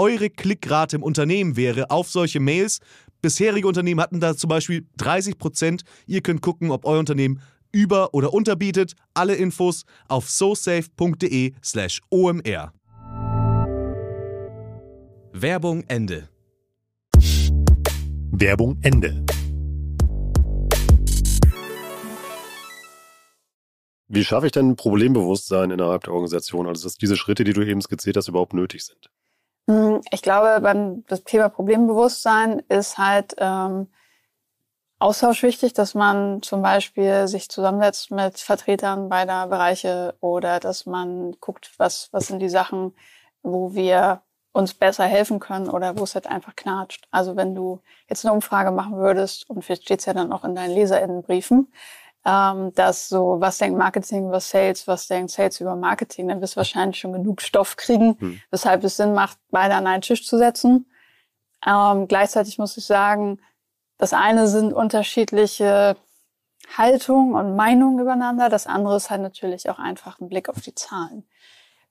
[0.00, 2.78] eure Klickrate im Unternehmen wäre auf solche Mails.
[3.20, 5.82] Bisherige Unternehmen hatten da zum Beispiel 30 Prozent.
[6.06, 8.94] Ihr könnt gucken, ob euer Unternehmen über- oder unterbietet.
[9.12, 12.72] Alle Infos auf sosafe.de/slash omr.
[15.32, 16.30] Werbung Ende.
[18.32, 19.22] Werbung Ende.
[24.08, 26.66] Wie schaffe ich denn Problembewusstsein innerhalb der Organisation?
[26.66, 29.10] Also, dass diese Schritte, die du eben skizziert hast, überhaupt nötig sind?
[29.70, 33.86] Hm, ich glaube, beim das Thema Problembewusstsein ist halt ähm,
[34.98, 41.36] Austausch wichtig, dass man zum Beispiel sich zusammensetzt mit Vertretern beider Bereiche oder dass man
[41.40, 42.94] guckt, was, was sind die Sachen,
[43.42, 47.06] wo wir uns besser helfen können oder wo es halt einfach knatscht.
[47.12, 50.44] Also wenn du jetzt eine Umfrage machen würdest und vielleicht steht es ja dann auch
[50.44, 51.72] in deinen LeserInnenbriefen,
[52.24, 56.54] ähm, dass so, was denkt Marketing über Sales, was denkt Sales über Marketing, dann wirst
[56.54, 58.40] du wahrscheinlich schon genug Stoff kriegen, hm.
[58.50, 60.86] weshalb es Sinn macht, beide an einen Tisch zu setzen.
[61.66, 63.40] Ähm, gleichzeitig muss ich sagen,
[63.98, 65.96] das eine sind unterschiedliche
[66.76, 70.74] Haltungen und Meinungen übereinander, das andere ist halt natürlich auch einfach ein Blick auf die
[70.74, 71.26] Zahlen.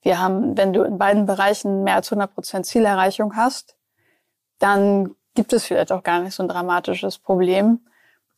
[0.02, 3.76] Wir haben, wenn du in beiden Bereichen mehr als 100 Prozent Zielerreichung hast,
[4.60, 7.82] dann gibt es vielleicht auch gar nicht so ein dramatisches Problem.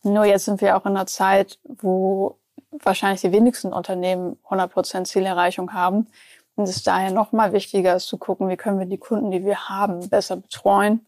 [0.04, 2.38] Nur jetzt sind wir auch in einer Zeit, wo
[2.72, 6.08] wahrscheinlich die wenigsten Unternehmen 100% Zielerreichung haben.
[6.56, 9.46] Und es daher noch mal wichtiger ist zu gucken, wie können wir die Kunden, die
[9.46, 11.06] wir haben, besser betreuen.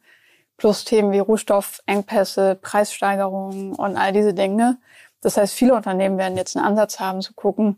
[0.58, 4.77] Plus Themen wie Rohstoffengpässe, Preissteigerungen und all diese Dinge.
[5.21, 7.77] Das heißt, viele Unternehmen werden jetzt einen Ansatz haben zu gucken,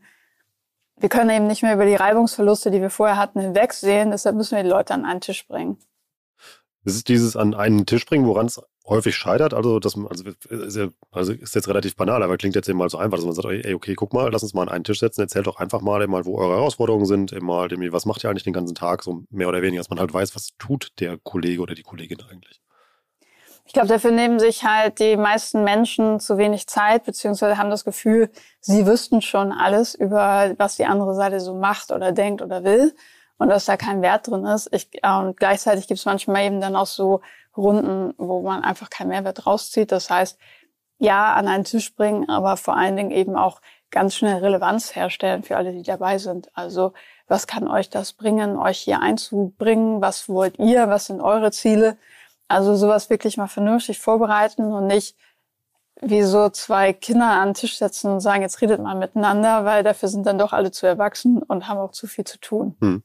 [0.98, 4.12] wir können eben nicht mehr über die Reibungsverluste, die wir vorher hatten, hinwegsehen.
[4.12, 5.78] Deshalb müssen wir die Leute an einen Tisch bringen.
[6.86, 9.54] Es ist dieses an einen Tisch bringen, woran es häufig scheitert.
[9.54, 12.90] Also, das, also, ist ja, also ist jetzt relativ banal, aber klingt jetzt eben mal
[12.90, 15.00] so einfach, dass man sagt, ey, okay, guck mal, lass uns mal an einen Tisch
[15.00, 18.44] setzen, erzählt doch einfach mal, mal wo eure Herausforderungen sind, mal, was macht ihr eigentlich
[18.44, 21.62] den ganzen Tag, so mehr oder weniger, dass man halt weiß, was tut der Kollege
[21.62, 22.62] oder die Kollegin eigentlich.
[23.68, 27.84] Ich glaube, dafür nehmen sich halt die meisten Menschen zu wenig Zeit, beziehungsweise haben das
[27.84, 32.64] Gefühl, sie wüssten schon alles über, was die andere Seite so macht oder denkt oder
[32.64, 32.94] will
[33.38, 34.70] und dass da kein Wert drin ist.
[34.72, 37.22] Ich, äh, und gleichzeitig gibt es manchmal eben dann auch so
[37.58, 39.92] Runden, wo man einfach keinen Mehrwert rauszieht.
[39.92, 40.38] Das heißt,
[40.98, 45.44] ja, an einen Tisch bringen, aber vor allen Dingen eben auch ganz schnell Relevanz herstellen
[45.44, 46.50] für alle, die dabei sind.
[46.54, 46.94] Also
[47.28, 50.02] was kann euch das bringen, euch hier einzubringen?
[50.02, 50.90] Was wollt ihr?
[50.90, 51.98] Was sind eure Ziele?
[52.48, 55.16] Also sowas wirklich mal vernünftig vorbereiten und nicht
[56.02, 59.84] wie so zwei Kinder an den Tisch setzen und sagen, jetzt redet mal miteinander, weil
[59.84, 62.76] dafür sind dann doch alle zu erwachsen und haben auch zu viel zu tun.
[62.82, 63.04] Hm.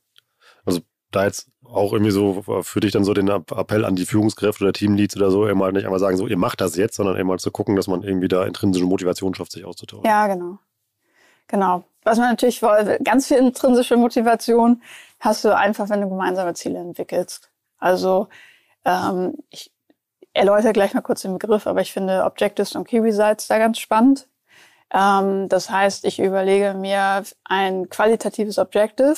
[0.64, 4.64] Also da jetzt auch irgendwie so für dich dann so den Appell an die Führungskräfte
[4.64, 7.38] oder Teamleads oder so, immer nicht einmal sagen, so ihr macht das jetzt, sondern immer
[7.38, 10.04] zu gucken, dass man irgendwie da intrinsische Motivation schafft, sich auszutauschen.
[10.04, 10.58] Ja, genau.
[11.48, 11.84] Genau.
[12.02, 14.82] Was man natürlich wollte, ganz viel intrinsische Motivation
[15.18, 17.50] hast du einfach, wenn du gemeinsame Ziele entwickelst.
[17.78, 18.28] Also
[18.84, 19.70] ähm, ich
[20.32, 23.78] erläutere gleich mal kurz den Begriff, aber ich finde Objectives und Key Results da ganz
[23.78, 24.28] spannend.
[24.92, 29.16] Ähm, das heißt, ich überlege mir ein qualitatives Objective,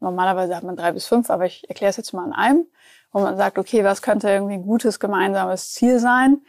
[0.00, 2.66] Normalerweise hat man drei bis fünf, aber ich erkläre es jetzt mal an einem,
[3.12, 6.42] wo man sagt, okay, was könnte irgendwie ein gutes gemeinsames Ziel sein?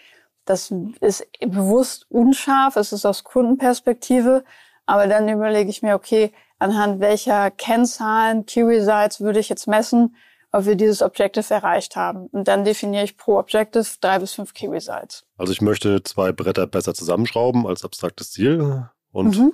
[0.45, 4.43] Das ist bewusst unscharf, es ist aus Kundenperspektive,
[4.85, 10.15] aber dann überlege ich mir, okay, anhand welcher Kennzahlen, Key Results würde ich jetzt messen,
[10.51, 12.27] ob wir dieses Objective erreicht haben.
[12.27, 15.25] Und dann definiere ich pro Objective drei bis fünf Key Results.
[15.37, 19.53] Also ich möchte zwei Bretter besser zusammenschrauben als abstraktes Ziel und mhm.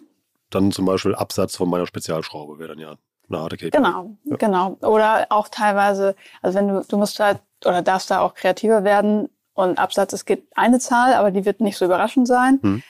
[0.49, 2.95] dann zum Beispiel Absatz von meiner Spezialschraube wäre dann ja
[3.29, 3.71] eine KPI.
[3.71, 4.35] Genau, ja.
[4.37, 4.77] genau.
[4.81, 9.29] Oder auch teilweise, also wenn du, du musst halt oder darfst da auch kreativer werden
[9.53, 12.59] und Absatz, es gibt eine Zahl, aber die wird nicht so überraschend sein.
[12.61, 12.83] Hm.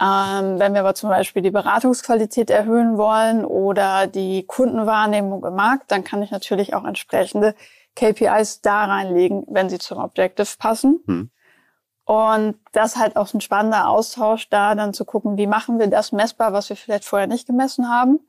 [0.00, 5.90] Ähm, wenn wir aber zum Beispiel die Beratungsqualität erhöhen wollen oder die Kundenwahrnehmung im Markt,
[5.90, 7.54] dann kann ich natürlich auch entsprechende
[7.96, 11.00] KPIs da reinlegen, wenn sie zum Objective passen.
[11.06, 11.30] Hm.
[12.04, 16.12] Und das halt auch ein spannender Austausch, da dann zu gucken, wie machen wir das
[16.12, 18.20] messbar, was wir vielleicht vorher nicht gemessen haben.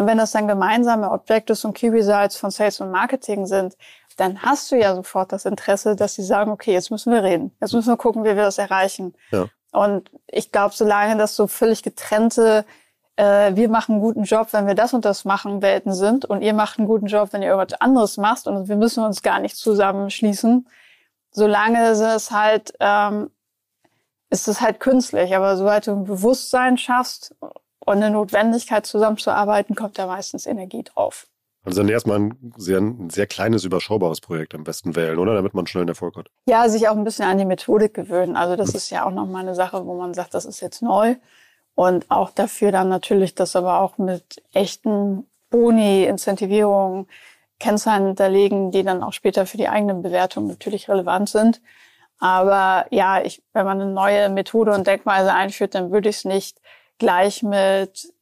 [0.00, 3.76] Und wenn das dann gemeinsame Objectives und Key Results von Sales und Marketing sind,
[4.16, 7.54] dann hast du ja sofort das Interesse, dass sie sagen, okay, jetzt müssen wir reden.
[7.60, 9.14] Jetzt müssen wir gucken, wie wir das erreichen.
[9.30, 9.48] Ja.
[9.72, 12.64] Und ich glaube, solange das so völlig getrennte,
[13.16, 16.40] äh, wir machen einen guten Job, wenn wir das und das machen, Welten sind und
[16.40, 19.38] ihr macht einen guten Job, wenn ihr irgendwas anderes macht und wir müssen uns gar
[19.38, 20.66] nicht zusammenschließen,
[21.30, 23.30] solange ist es halt, ähm,
[24.30, 25.36] ist es halt künstlich.
[25.36, 27.34] Aber sobald du ein Bewusstsein schaffst
[27.84, 31.26] und eine Notwendigkeit zusammenzuarbeiten, kommt da meistens Energie drauf.
[31.62, 35.34] Also dann erstmal ein sehr, ein sehr kleines, überschaubares Projekt am besten wählen, oder?
[35.34, 36.28] Damit man schnell einen Erfolg hat.
[36.46, 38.36] Ja, sich auch ein bisschen an die Methodik gewöhnen.
[38.36, 41.16] Also das ist ja auch nochmal eine Sache, wo man sagt, das ist jetzt neu.
[41.74, 47.06] Und auch dafür dann natürlich das aber auch mit echten Boni, Incentivierungen,
[47.58, 51.60] Kennzahlen hinterlegen, die dann auch später für die eigene Bewertung natürlich relevant sind.
[52.18, 56.24] Aber ja, ich, wenn man eine neue Methode und Denkweise einführt, dann würde ich es
[56.24, 56.60] nicht
[57.00, 58.12] gleich mit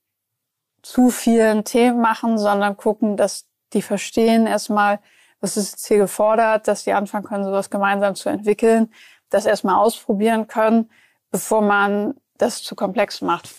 [0.83, 5.01] zu vielen Themen machen, sondern gucken, dass die verstehen erstmal,
[5.41, 8.91] was ist jetzt hier gefordert, dass die anfangen können, sowas gemeinsam zu entwickeln,
[9.29, 10.91] das erstmal ausprobieren können,
[11.31, 13.51] bevor man das zu komplex macht.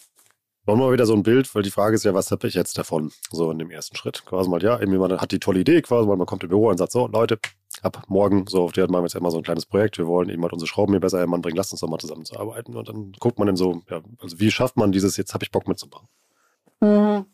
[0.66, 2.78] Wir mal wieder so ein Bild, weil die Frage ist ja, was habe ich jetzt
[2.78, 3.12] davon?
[3.32, 4.26] So in dem ersten Schritt.
[4.26, 6.70] Quasi mal, ja, irgendwie man hat die tolle Idee, quasi mal, man kommt im Büro
[6.70, 7.40] und sagt so, Leute,
[7.82, 10.30] ab morgen, so auf der machen wir jetzt immer so ein kleines Projekt, wir wollen
[10.30, 12.76] eben halt unsere Schrauben hier besser Mann bringen, lasst uns doch mal zusammenzuarbeiten.
[12.76, 15.52] Und dann guckt man dann so, ja, also wie schafft man dieses, jetzt habe ich
[15.52, 16.08] Bock mitzumachen?
[16.82, 17.26] Mhm.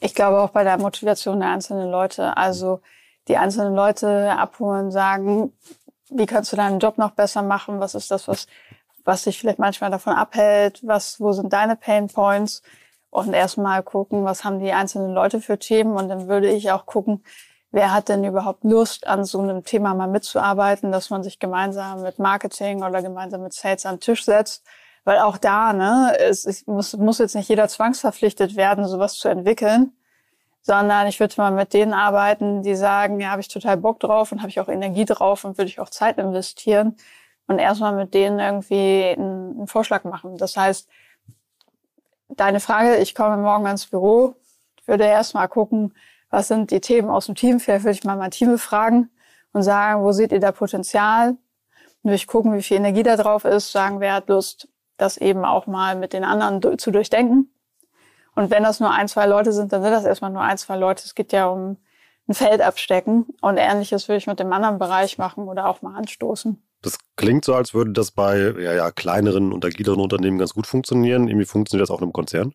[0.00, 2.36] Ich glaube auch bei der Motivation der einzelnen Leute.
[2.36, 2.80] Also
[3.28, 5.52] die einzelnen Leute abholen, sagen,
[6.10, 7.80] wie kannst du deinen Job noch besser machen?
[7.80, 8.46] Was ist das, was,
[9.04, 10.80] was dich vielleicht manchmal davon abhält?
[10.82, 12.62] Was, wo sind deine Pain Points?
[13.10, 15.96] Und erstmal gucken, was haben die einzelnen Leute für Themen?
[15.96, 17.22] Und dann würde ich auch gucken,
[17.74, 22.02] wer hat denn überhaupt Lust, an so einem Thema mal mitzuarbeiten, dass man sich gemeinsam
[22.02, 24.64] mit Marketing oder gemeinsam mit Sales an den Tisch setzt.
[25.02, 29.92] Weil auch da, ne, es, muss, muss jetzt nicht jeder zwangsverpflichtet werden, sowas zu entwickeln,
[30.62, 34.30] sondern ich würde mal mit denen arbeiten, die sagen, ja, habe ich total Bock drauf
[34.30, 36.96] und habe ich auch Energie drauf und würde ich auch Zeit investieren
[37.48, 40.38] und erstmal mit denen irgendwie einen, einen Vorschlag machen.
[40.38, 40.88] Das heißt,
[42.28, 44.36] deine Frage, ich komme morgen ins Büro,
[44.86, 45.92] würde erstmal gucken,
[46.34, 47.60] was sind die Themen aus dem Team?
[47.60, 49.10] Vielleicht würde ich mal mein Team befragen
[49.52, 51.36] und sagen, wo seht ihr da Potenzial?
[52.02, 55.44] Und durch gucken, wie viel Energie da drauf ist, sagen, wer hat Lust, das eben
[55.44, 57.50] auch mal mit den anderen zu durchdenken.
[58.34, 60.76] Und wenn das nur ein, zwei Leute sind, dann sind das erstmal nur ein, zwei
[60.76, 61.04] Leute.
[61.04, 61.76] Es geht ja um
[62.28, 63.26] ein Feld abstecken.
[63.40, 66.60] Und ähnliches würde ich mit dem anderen Bereich machen oder auch mal anstoßen.
[66.82, 71.28] Das klingt so, als würde das bei ja, ja, kleineren, untergliederten Unternehmen ganz gut funktionieren.
[71.28, 72.52] Irgendwie funktioniert das auch in einem Konzern?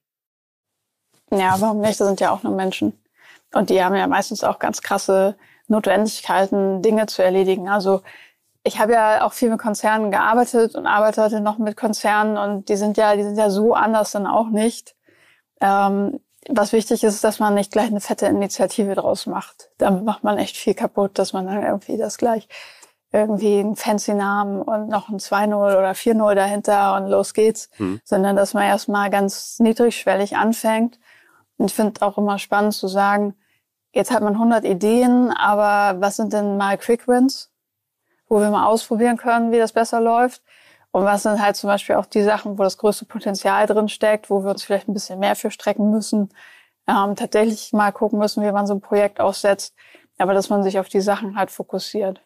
[1.32, 2.00] Ja, warum nicht?
[2.00, 2.94] Das sind ja auch nur Menschen.
[3.54, 5.36] Und die haben ja meistens auch ganz krasse
[5.68, 7.70] Notwendigkeiten, Dinge zu erledigen.
[7.70, 8.02] Also
[8.64, 12.70] ich habe ja auch viel mit Konzernen gearbeitet und arbeite heute noch mit Konzernen und
[12.70, 14.96] die sind ja, die sind ja so anders dann auch nicht.
[15.62, 19.70] Ähm, was wichtig ist, dass man nicht gleich eine fette Initiative draus macht.
[19.78, 22.48] Damit macht man echt viel kaputt, dass man dann irgendwie das gleich
[23.12, 28.00] irgendwie einen fancy Namen und noch ein 2-0 oder 4-0 dahinter und los geht's, mhm.
[28.04, 31.00] sondern dass man erstmal ganz niedrigschwellig anfängt.
[31.58, 33.36] Und ich finde auch immer spannend zu sagen,
[33.94, 37.52] jetzt hat man 100 Ideen, aber was sind denn mal Quick Wins,
[38.28, 40.42] wo wir mal ausprobieren können, wie das besser läuft?
[40.92, 44.30] Und was sind halt zum Beispiel auch die Sachen, wo das größte Potenzial drin steckt,
[44.30, 46.30] wo wir uns vielleicht ein bisschen mehr für strecken müssen,
[46.88, 49.76] ähm, tatsächlich mal gucken müssen, wie man so ein Projekt aufsetzt,
[50.18, 52.22] aber dass man sich auf die Sachen halt fokussiert.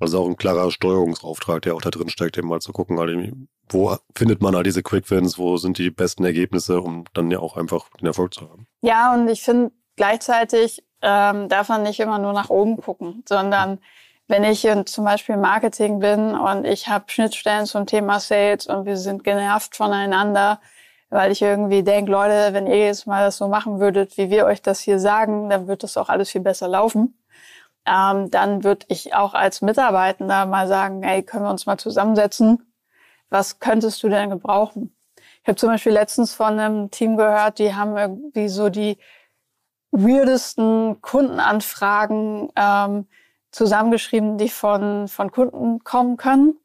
[0.00, 3.32] Also auch ein klarer Steuerungsauftrag, der auch da drin steckt, eben mal zu gucken, halt,
[3.68, 7.40] wo findet man halt diese Quick Wins, wo sind die besten Ergebnisse, um dann ja
[7.40, 8.66] auch einfach den Erfolg zu haben.
[8.82, 13.78] Ja, und ich finde gleichzeitig ähm, darf man nicht immer nur nach oben gucken, sondern
[14.28, 18.86] wenn ich in zum Beispiel Marketing bin und ich habe Schnittstellen zum Thema Sales und
[18.86, 20.60] wir sind genervt voneinander,
[21.10, 24.44] weil ich irgendwie denke, Leute, wenn ihr jetzt mal das so machen würdet, wie wir
[24.46, 27.18] euch das hier sagen, dann wird das auch alles viel besser laufen.
[27.86, 32.70] Ähm, dann würde ich auch als Mitarbeitender mal sagen, hey, können wir uns mal zusammensetzen?
[33.30, 34.94] Was könntest du denn gebrauchen?
[35.42, 38.98] Ich habe zum Beispiel letztens von einem Team gehört, die haben irgendwie so die
[39.90, 43.06] weirdesten Kundenanfragen ähm,
[43.50, 46.58] zusammengeschrieben, die von, von Kunden kommen können.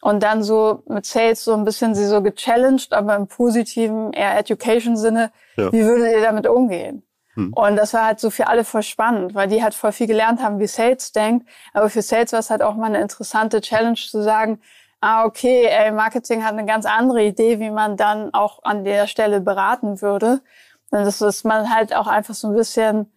[0.00, 4.38] Und dann so mit Sales so ein bisschen sie so gechallenged, aber im positiven, eher
[4.38, 5.32] Education-Sinne.
[5.56, 5.72] Ja.
[5.72, 7.02] Wie würdet ihr damit umgehen?
[7.34, 7.52] Hm.
[7.52, 10.40] Und das war halt so für alle voll spannend, weil die halt voll viel gelernt
[10.40, 11.48] haben, wie Sales denkt.
[11.72, 14.60] Aber für Sales war es halt auch mal eine interessante Challenge zu sagen,
[15.00, 19.06] ah, okay, ey, Marketing hat eine ganz andere Idee, wie man dann auch an der
[19.06, 20.42] Stelle beraten würde.
[20.90, 23.12] Und das ist man halt auch einfach so ein bisschen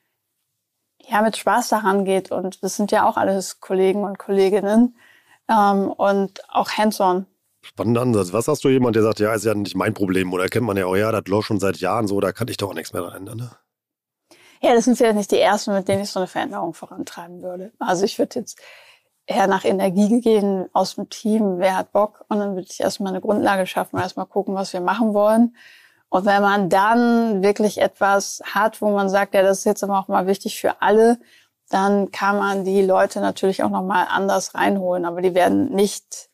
[1.07, 2.31] ja, mit Spaß daran geht.
[2.31, 4.95] Und das sind ja auch alles Kollegen und Kolleginnen
[5.49, 7.25] ähm, und auch hands-on.
[7.63, 8.33] Spannender Ansatz.
[8.33, 10.77] Was hast du jemand, der sagt, ja, ist ja nicht mein Problem oder kennt man
[10.77, 12.91] ja auch, ja, das läuft schon seit Jahren so, da kann ich doch auch nichts
[12.91, 13.37] mehr dran ändern.
[13.37, 13.51] Ne?
[14.61, 17.71] Ja, das sind ja nicht die ersten, mit denen ich so eine Veränderung vorantreiben würde.
[17.79, 18.59] Also ich würde jetzt
[19.27, 23.11] eher nach Energie gehen aus dem Team, wer hat Bock und dann würde ich erstmal
[23.11, 25.55] eine Grundlage schaffen, erstmal gucken, was wir machen wollen
[26.11, 29.97] und wenn man dann wirklich etwas hat, wo man sagt, ja, das ist jetzt aber
[29.97, 31.17] auch mal wichtig für alle,
[31.69, 35.05] dann kann man die Leute natürlich auch nochmal anders reinholen.
[35.05, 36.29] Aber die werden nicht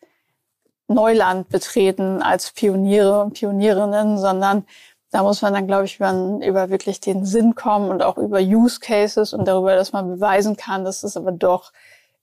[0.87, 4.65] Neuland betreten als Pioniere und Pionierinnen, sondern
[5.11, 6.11] da muss man dann, glaube ich, über,
[6.43, 10.57] über wirklich den Sinn kommen und auch über Use Cases und darüber, dass man beweisen
[10.57, 11.71] kann, dass es aber doch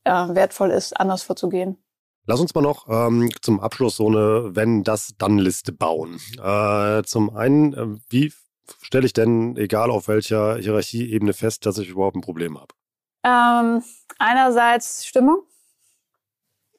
[0.02, 1.78] äh, wertvoll ist, anders vorzugehen.
[2.26, 6.18] Lass uns mal noch ähm, zum Abschluss so eine Wenn-das-Dann-Liste bauen.
[6.42, 8.32] Äh, zum einen, äh, wie
[8.80, 12.74] stelle ich denn, egal auf welcher Hierarchieebene, fest, dass ich überhaupt ein Problem habe?
[13.24, 13.82] Ähm,
[14.18, 15.42] einerseits Stimmung.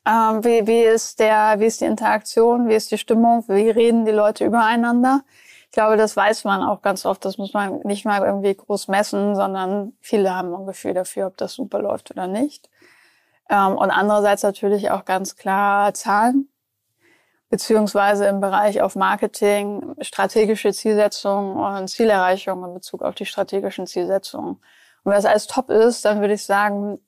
[0.08, 2.68] Ähm, wie, wie, ist der, wie ist die Interaktion?
[2.68, 3.44] Wie ist die Stimmung?
[3.48, 5.24] Wie reden die Leute übereinander?
[5.66, 7.24] Ich glaube, das weiß man auch ganz oft.
[7.24, 11.38] Das muss man nicht mal irgendwie groß messen, sondern viele haben ein Gefühl dafür, ob
[11.38, 12.70] das super läuft oder nicht.
[13.50, 16.50] Ähm, und andererseits natürlich auch ganz klar Zahlen,
[17.50, 24.56] beziehungsweise im Bereich auf Marketing, strategische Zielsetzungen und Zielerreichung in Bezug auf die strategischen Zielsetzungen.
[24.56, 27.00] Und wenn das alles top ist, dann würde ich sagen,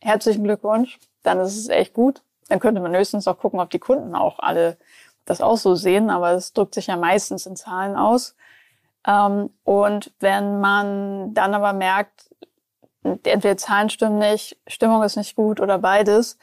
[0.00, 2.22] herzlichen Glückwunsch, dann ist es echt gut.
[2.48, 4.76] Dann könnte man höchstens auch gucken, ob die Kunden auch alle
[5.24, 8.36] das auch so sehen, aber es drückt sich ja meistens in Zahlen aus.
[9.06, 12.30] Ähm, und wenn man dann aber merkt,
[13.04, 16.38] entweder Zahlen stimmen nicht, Stimmung ist nicht gut oder beides,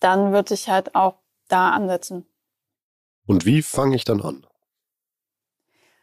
[0.00, 1.14] dann würde ich halt auch
[1.48, 2.26] da ansetzen.
[3.26, 4.46] Und wie fange ich dann an?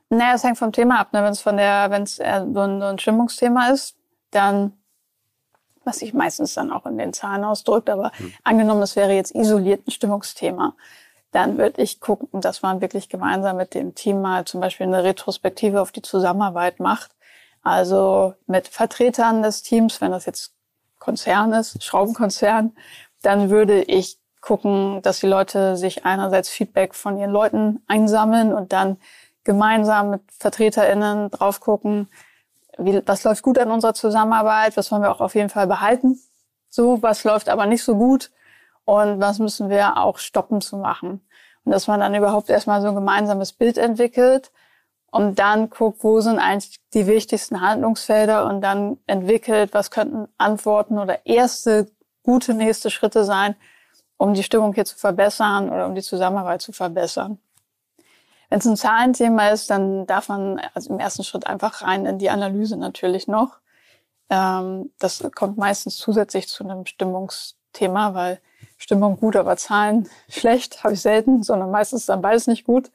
[0.09, 1.11] Naja, es hängt vom Thema ab.
[1.11, 1.21] Ne?
[1.21, 3.97] Wenn es von der, wenn es so ein, so ein Stimmungsthema ist,
[4.31, 4.73] dann,
[5.83, 8.33] was sich meistens dann auch in den Zahlen ausdrückt, aber hm.
[8.43, 10.75] angenommen, es wäre jetzt isoliert ein Stimmungsthema,
[11.31, 15.03] dann würde ich gucken, dass man wirklich gemeinsam mit dem Team mal zum Beispiel eine
[15.03, 17.16] Retrospektive auf die Zusammenarbeit macht
[17.67, 20.53] also mit Vertretern des Teams, wenn das jetzt
[20.99, 22.75] Konzern ist, Schraubenkonzern,
[23.21, 28.71] dann würde ich gucken, dass die Leute sich einerseits Feedback von ihren Leuten einsammeln und
[28.71, 28.97] dann
[29.43, 32.09] gemeinsam mit VertreterInnen drauf gucken,
[32.77, 36.19] wie, was läuft gut an unserer Zusammenarbeit, was wollen wir auch auf jeden Fall behalten,
[36.69, 38.31] so, was läuft aber nicht so gut
[38.85, 41.21] und was müssen wir auch stoppen zu machen.
[41.65, 44.51] Und dass man dann überhaupt erstmal so ein gemeinsames Bild entwickelt
[45.11, 50.99] und dann guckt, wo sind eigentlich die wichtigsten Handlungsfelder und dann entwickelt, was könnten Antworten
[50.99, 51.89] oder erste
[52.23, 53.55] gute nächste Schritte sein,
[54.17, 57.39] um die Stimmung hier zu verbessern oder um die Zusammenarbeit zu verbessern.
[58.49, 62.17] Wenn es ein Zahlenthema ist, dann darf man also im ersten Schritt einfach rein in
[62.17, 63.59] die Analyse natürlich noch.
[64.29, 68.39] Ähm, das kommt meistens zusätzlich zu einem Stimmungsthema, weil
[68.77, 72.91] Stimmung gut, aber Zahlen schlecht habe ich selten, sondern meistens dann beides nicht gut.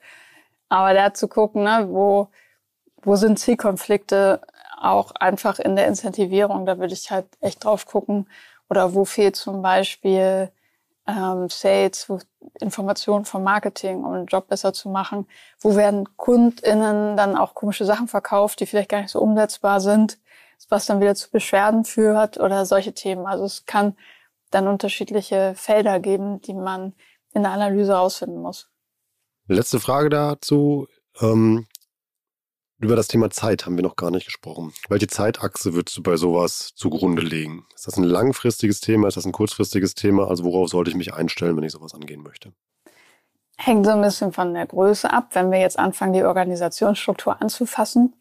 [0.73, 2.29] Aber da zu gucken, ne, wo,
[3.03, 4.41] wo sind Zielkonflikte
[4.81, 8.27] auch einfach in der Incentivierung, da würde ich halt echt drauf gucken.
[8.71, 10.51] Oder wo fehlt zum Beispiel
[11.07, 12.21] ähm, Sales, wo
[12.59, 15.29] Informationen vom Marketing, um den Job besser zu machen.
[15.61, 20.17] Wo werden KundInnen dann auch komische Sachen verkauft, die vielleicht gar nicht so umsetzbar sind,
[20.71, 23.27] was dann wieder zu Beschwerden führt oder solche Themen.
[23.27, 23.95] Also es kann
[24.51, 26.95] dann unterschiedliche Felder geben, die man
[27.35, 28.72] in der Analyse herausfinden muss.
[29.49, 30.87] Letzte Frage dazu.
[31.21, 31.67] Ähm,
[32.79, 34.73] über das Thema Zeit haben wir noch gar nicht gesprochen.
[34.89, 37.65] Welche Zeitachse würdest du bei sowas zugrunde legen?
[37.75, 39.07] Ist das ein langfristiges Thema?
[39.07, 40.29] Ist das ein kurzfristiges Thema?
[40.29, 42.53] Also worauf sollte ich mich einstellen, wenn ich sowas angehen möchte?
[43.57, 45.29] Hängt so ein bisschen von der Größe ab.
[45.33, 48.15] Wenn wir jetzt anfangen, die Organisationsstruktur anzufassen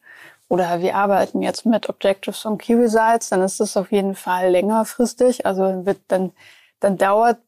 [0.47, 4.51] oder wir arbeiten jetzt mit Objectives und Key Results, dann ist das auf jeden Fall
[4.51, 5.45] längerfristig.
[5.45, 6.33] Also wird dann,
[6.79, 7.39] dann dauert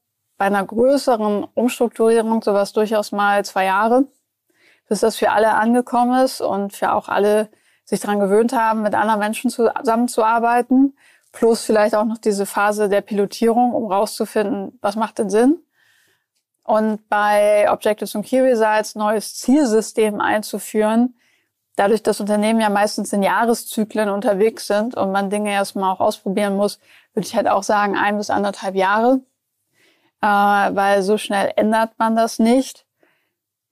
[0.43, 4.05] bei einer größeren Umstrukturierung sowas durchaus mal zwei Jahre
[4.89, 7.49] bis das für alle angekommen ist und für auch alle
[7.85, 10.95] sich daran gewöhnt haben, mit anderen Menschen zusammenzuarbeiten.
[11.31, 15.57] Plus vielleicht auch noch diese Phase der Pilotierung, um rauszufinden, was macht denn Sinn.
[16.63, 21.15] Und bei Objectives und Key Results neues Zielsystem einzuführen,
[21.75, 26.55] dadurch, dass Unternehmen ja meistens in Jahreszyklen unterwegs sind und man Dinge erstmal auch ausprobieren
[26.55, 26.79] muss,
[27.13, 29.21] würde ich halt auch sagen, ein bis anderthalb Jahre,
[30.23, 32.85] äh, weil so schnell ändert man das nicht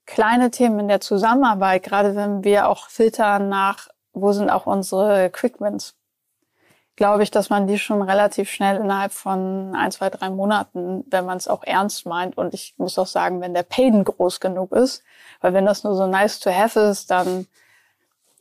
[0.05, 5.29] kleine Themen in der Zusammenarbeit, gerade wenn wir auch filtern nach, wo sind auch unsere
[5.29, 5.95] Quickwins,
[6.97, 11.25] glaube ich, dass man die schon relativ schnell innerhalb von ein, zwei, drei Monaten, wenn
[11.25, 14.73] man es auch ernst meint, und ich muss auch sagen, wenn der Pain groß genug
[14.73, 15.03] ist,
[15.39, 17.47] weil wenn das nur so nice to have ist, dann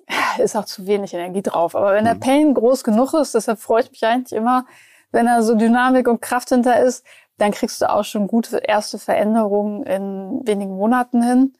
[0.38, 1.76] ist auch zu wenig Energie drauf.
[1.76, 2.20] Aber wenn der mhm.
[2.20, 4.66] Pain groß genug ist, deshalb freue ich mich eigentlich immer,
[5.12, 7.04] wenn da so Dynamik und Kraft hinter ist,
[7.40, 11.54] dann kriegst du auch schon gute erste Veränderungen in wenigen Monaten hin.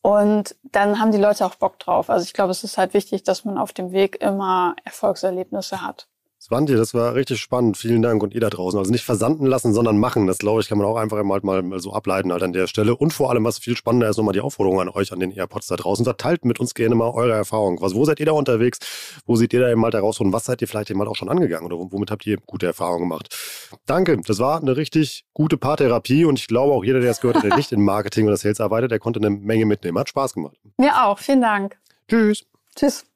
[0.00, 2.08] Und dann haben die Leute auch Bock drauf.
[2.08, 6.08] Also ich glaube, es ist halt wichtig, dass man auf dem Weg immer Erfolgserlebnisse hat.
[6.48, 7.76] Svante, das war richtig spannend.
[7.76, 8.78] Vielen Dank und ihr da draußen.
[8.78, 10.26] Also nicht versanden lassen, sondern machen.
[10.26, 12.96] Das glaube ich, kann man auch einfach mal, mal so ableiten halt an der Stelle.
[12.96, 15.66] Und vor allem, was viel spannender ist, nochmal die Aufforderung an euch, an den AirPods
[15.66, 16.06] da draußen.
[16.06, 17.82] Verteilt mit uns gerne mal eure Erfahrungen.
[17.82, 18.78] Was, wo seid ihr da unterwegs?
[19.26, 20.20] Wo seht ihr da eben mal heraus?
[20.20, 21.70] Und was seid ihr vielleicht eben mal auch schon angegangen?
[21.70, 23.36] Oder womit habt ihr gute Erfahrungen gemacht?
[23.84, 24.18] Danke.
[24.26, 26.24] Das war eine richtig gute Paartherapie.
[26.24, 28.58] Und ich glaube auch jeder, der es gehört hat, der nicht in Marketing oder Sales
[28.62, 29.98] arbeitet, der konnte eine Menge mitnehmen.
[29.98, 30.56] Hat Spaß gemacht.
[30.78, 31.18] Mir auch.
[31.18, 31.76] Vielen Dank.
[32.08, 32.46] Tschüss.
[32.74, 33.07] Tschüss.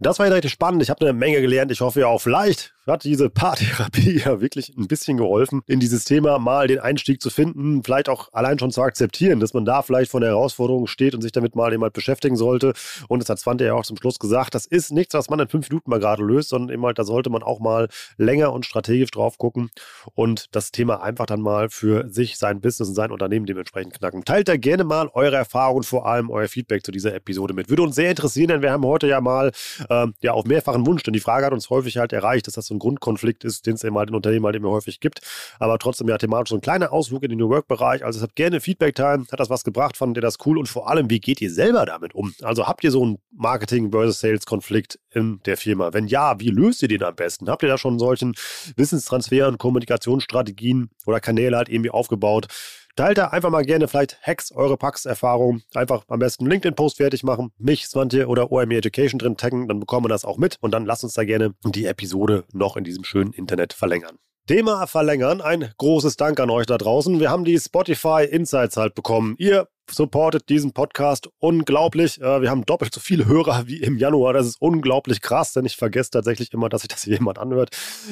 [0.00, 0.82] Das war ja richtig spannend.
[0.82, 1.70] Ich habe eine Menge gelernt.
[1.72, 6.04] Ich hoffe ja auch, vielleicht hat diese Paartherapie ja wirklich ein bisschen geholfen, in dieses
[6.04, 9.82] Thema mal den Einstieg zu finden, vielleicht auch allein schon zu akzeptieren, dass man da
[9.82, 12.74] vielleicht vor der Herausforderung steht und sich damit mal jemand beschäftigen sollte.
[13.08, 15.48] Und das hat Svante ja auch zum Schluss gesagt, das ist nichts, was man in
[15.48, 18.66] fünf Minuten mal gerade löst, sondern eben halt, da sollte man auch mal länger und
[18.66, 19.70] strategisch drauf gucken
[20.14, 24.24] und das Thema einfach dann mal für sich, sein Business und sein Unternehmen dementsprechend knacken.
[24.24, 27.68] Teilt da gerne mal eure Erfahrungen, vor allem euer Feedback zu dieser Episode mit.
[27.70, 29.52] Würde uns sehr interessieren, denn wir haben heute ja mal
[29.88, 32.66] äh, ja auf mehrfachen Wunsch, denn die Frage hat uns häufig halt erreicht, dass das
[32.66, 35.20] so ein Grundkonflikt ist, den es eben halt in Unternehmen halt immer häufig gibt.
[35.58, 38.04] Aber trotzdem ja thematisch so ein kleiner Ausflug in den New Work-Bereich.
[38.04, 39.26] Also habt gerne Feedback-Time.
[39.30, 39.96] Hat das was gebracht?
[39.96, 40.58] Fandet ihr das cool?
[40.58, 42.34] Und vor allem, wie geht ihr selber damit um?
[42.42, 45.92] Also habt ihr so einen Marketing versus Sales-Konflikt in der Firma?
[45.92, 47.48] Wenn ja, wie löst ihr den am besten?
[47.48, 48.34] Habt ihr da schon solchen
[48.76, 52.48] Wissenstransfer und Kommunikationsstrategien oder Kanäle halt irgendwie aufgebaut?
[52.96, 55.64] Teilt da einfach mal gerne vielleicht Hacks, eure Pax-Erfahrungen.
[55.74, 60.04] Einfach am besten LinkedIn-Post fertig machen, mich, Svante oder OME Education drin taggen, dann bekommen
[60.04, 63.02] wir das auch mit und dann lasst uns da gerne die Episode noch in diesem
[63.02, 64.18] schönen Internet verlängern.
[64.46, 65.40] Thema verlängern.
[65.40, 67.18] Ein großes Dank an euch da draußen.
[67.18, 69.34] Wir haben die Spotify Insights halt bekommen.
[69.38, 72.20] Ihr supportet diesen Podcast unglaublich.
[72.20, 74.32] Äh, wir haben doppelt so viele Hörer wie im Januar.
[74.32, 77.70] Das ist unglaublich krass, denn ich vergesse tatsächlich immer, dass sich das jemand anhört,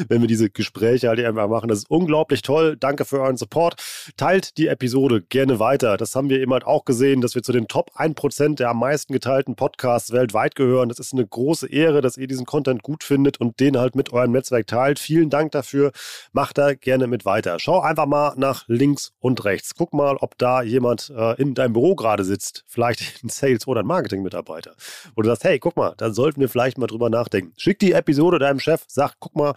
[0.09, 1.69] wenn wir diese Gespräche halt einfach machen.
[1.69, 2.77] Das ist unglaublich toll.
[2.79, 3.75] Danke für euren Support.
[4.17, 5.97] Teilt die Episode gerne weiter.
[5.97, 8.79] Das haben wir eben halt auch gesehen, dass wir zu den Top 1% der am
[8.79, 10.89] meisten geteilten Podcasts weltweit gehören.
[10.89, 14.13] Das ist eine große Ehre, dass ihr diesen Content gut findet und den halt mit
[14.13, 14.99] eurem Netzwerk teilt.
[14.99, 15.93] Vielen Dank dafür.
[16.33, 17.59] Macht da gerne mit weiter.
[17.59, 19.75] Schau einfach mal nach links und rechts.
[19.77, 23.81] Guck mal, ob da jemand äh, in deinem Büro gerade sitzt, vielleicht ein Sales- oder
[23.81, 24.75] ein Marketing-Mitarbeiter,
[25.15, 27.53] wo du sagst, hey, guck mal, da sollten wir vielleicht mal drüber nachdenken.
[27.57, 29.55] Schick die Episode deinem Chef, sag, guck mal,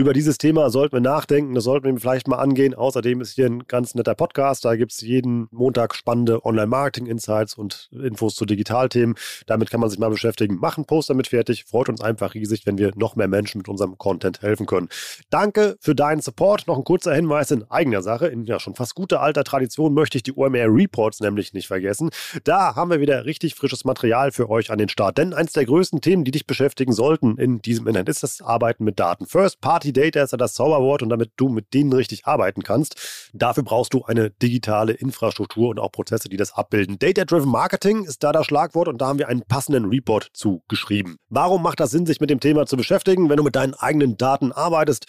[0.00, 2.72] über dieses Thema sollten wir nachdenken, das sollten wir vielleicht mal angehen.
[2.72, 4.64] Außerdem ist hier ein ganz netter Podcast.
[4.64, 9.16] Da gibt es jeden Montag spannende Online-Marketing-Insights und Infos zu Digitalthemen.
[9.46, 10.54] Damit kann man sich mal beschäftigen.
[10.60, 11.64] Machen Post damit fertig.
[11.64, 14.88] Freut uns einfach riesig, wenn wir noch mehr Menschen mit unserem Content helfen können.
[15.30, 16.68] Danke für deinen Support.
[16.68, 18.28] Noch ein kurzer Hinweis in eigener Sache.
[18.28, 22.10] In ja schon fast guter alter Tradition möchte ich die OMR Reports nämlich nicht vergessen.
[22.44, 25.18] Da haben wir wieder richtig frisches Material für euch an den Start.
[25.18, 28.84] Denn eins der größten Themen, die dich beschäftigen sollten in diesem Internet, ist das Arbeiten
[28.84, 29.26] mit Daten.
[29.26, 33.30] First Party Multi-Data ist ja das Zauberwort und damit du mit denen richtig arbeiten kannst.
[33.32, 36.98] Dafür brauchst du eine digitale Infrastruktur und auch Prozesse, die das abbilden.
[36.98, 41.16] Data-Driven Marketing ist da das Schlagwort und da haben wir einen passenden Report zu geschrieben.
[41.30, 43.28] Warum macht das Sinn, sich mit dem Thema zu beschäftigen?
[43.28, 45.06] Wenn du mit deinen eigenen Daten arbeitest,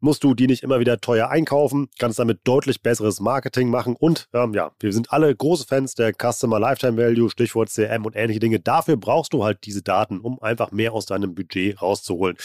[0.00, 4.28] musst du die nicht immer wieder teuer einkaufen, kannst damit deutlich besseres Marketing machen und
[4.32, 8.40] ähm, ja, wir sind alle große Fans der Customer Lifetime Value, Stichwort CM und ähnliche
[8.40, 8.60] Dinge.
[8.60, 12.36] Dafür brauchst du halt diese Daten, um einfach mehr aus deinem Budget rauszuholen.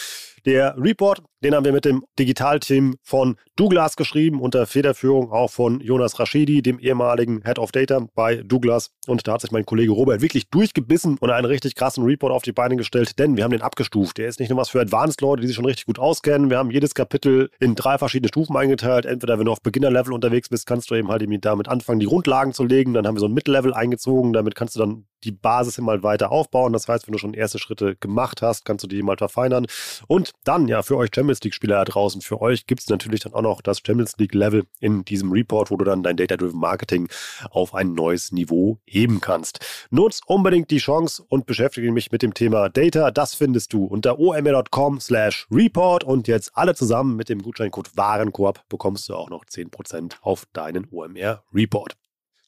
[0.47, 5.81] Der Report, den haben wir mit dem Digitalteam von Douglas geschrieben, unter Federführung auch von
[5.81, 8.91] Jonas Rashidi, dem ehemaligen Head of Data bei Douglas.
[9.07, 12.43] Und da hat sich mein Kollege Robert wirklich durchgebissen und einen richtig krassen Report auf
[12.43, 14.17] die Beine gestellt, denn wir haben den abgestuft.
[14.17, 16.49] Der ist nicht nur was für Advanced-Leute, die sich schon richtig gut auskennen.
[16.49, 19.05] Wir haben jedes Kapitel in drei verschiedene Stufen eingeteilt.
[19.05, 22.53] Entweder, wenn du auf Beginner-Level unterwegs bist, kannst du eben halt damit anfangen, die Grundlagen
[22.53, 22.93] zu legen.
[22.93, 24.33] Dann haben wir so ein Mid-Level eingezogen.
[24.33, 26.73] Damit kannst du dann die Basis immer weiter aufbauen.
[26.73, 29.65] Das heißt, wenn du schon erste Schritte gemacht hast, kannst du die mal verfeinern.
[30.07, 33.33] Und dann, ja, für euch Champions League-Spieler da draußen, für euch gibt es natürlich dann
[33.33, 37.09] auch noch das Champions League-Level in diesem Report, wo du dann dein Data-Driven Marketing
[37.49, 39.59] auf ein neues Niveau heben kannst.
[39.89, 43.11] Nutz unbedingt die Chance und beschäftige mich mit dem Thema Data.
[43.11, 48.63] Das findest du unter omr.com slash report und jetzt alle zusammen mit dem Gutscheincode Warenkorb
[48.69, 51.95] bekommst du auch noch 10% auf deinen OMR Report.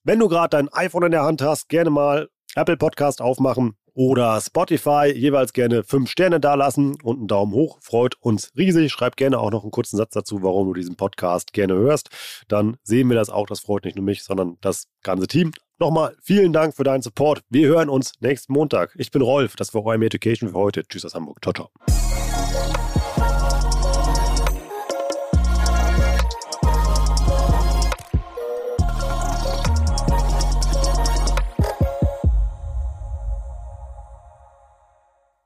[0.03, 4.39] Wenn du gerade dein iPhone in der Hand hast, gerne mal Apple Podcast aufmachen oder
[4.39, 7.79] Spotify jeweils gerne fünf Sterne dalassen und einen Daumen hoch.
[7.81, 8.93] Freut uns riesig.
[8.93, 12.07] Schreib gerne auch noch einen kurzen Satz dazu, warum du diesen Podcast gerne hörst.
[12.47, 13.45] Dann sehen wir das auch.
[13.45, 15.51] Das freut nicht nur mich, sondern das ganze Team.
[15.79, 17.41] Nochmal vielen Dank für deinen Support.
[17.49, 18.95] Wir hören uns nächsten Montag.
[18.97, 19.57] Ich bin Rolf.
[19.57, 20.87] Das war OM Education für heute.
[20.87, 21.39] Tschüss aus Hamburg.
[21.41, 22.38] Ciao, ciao.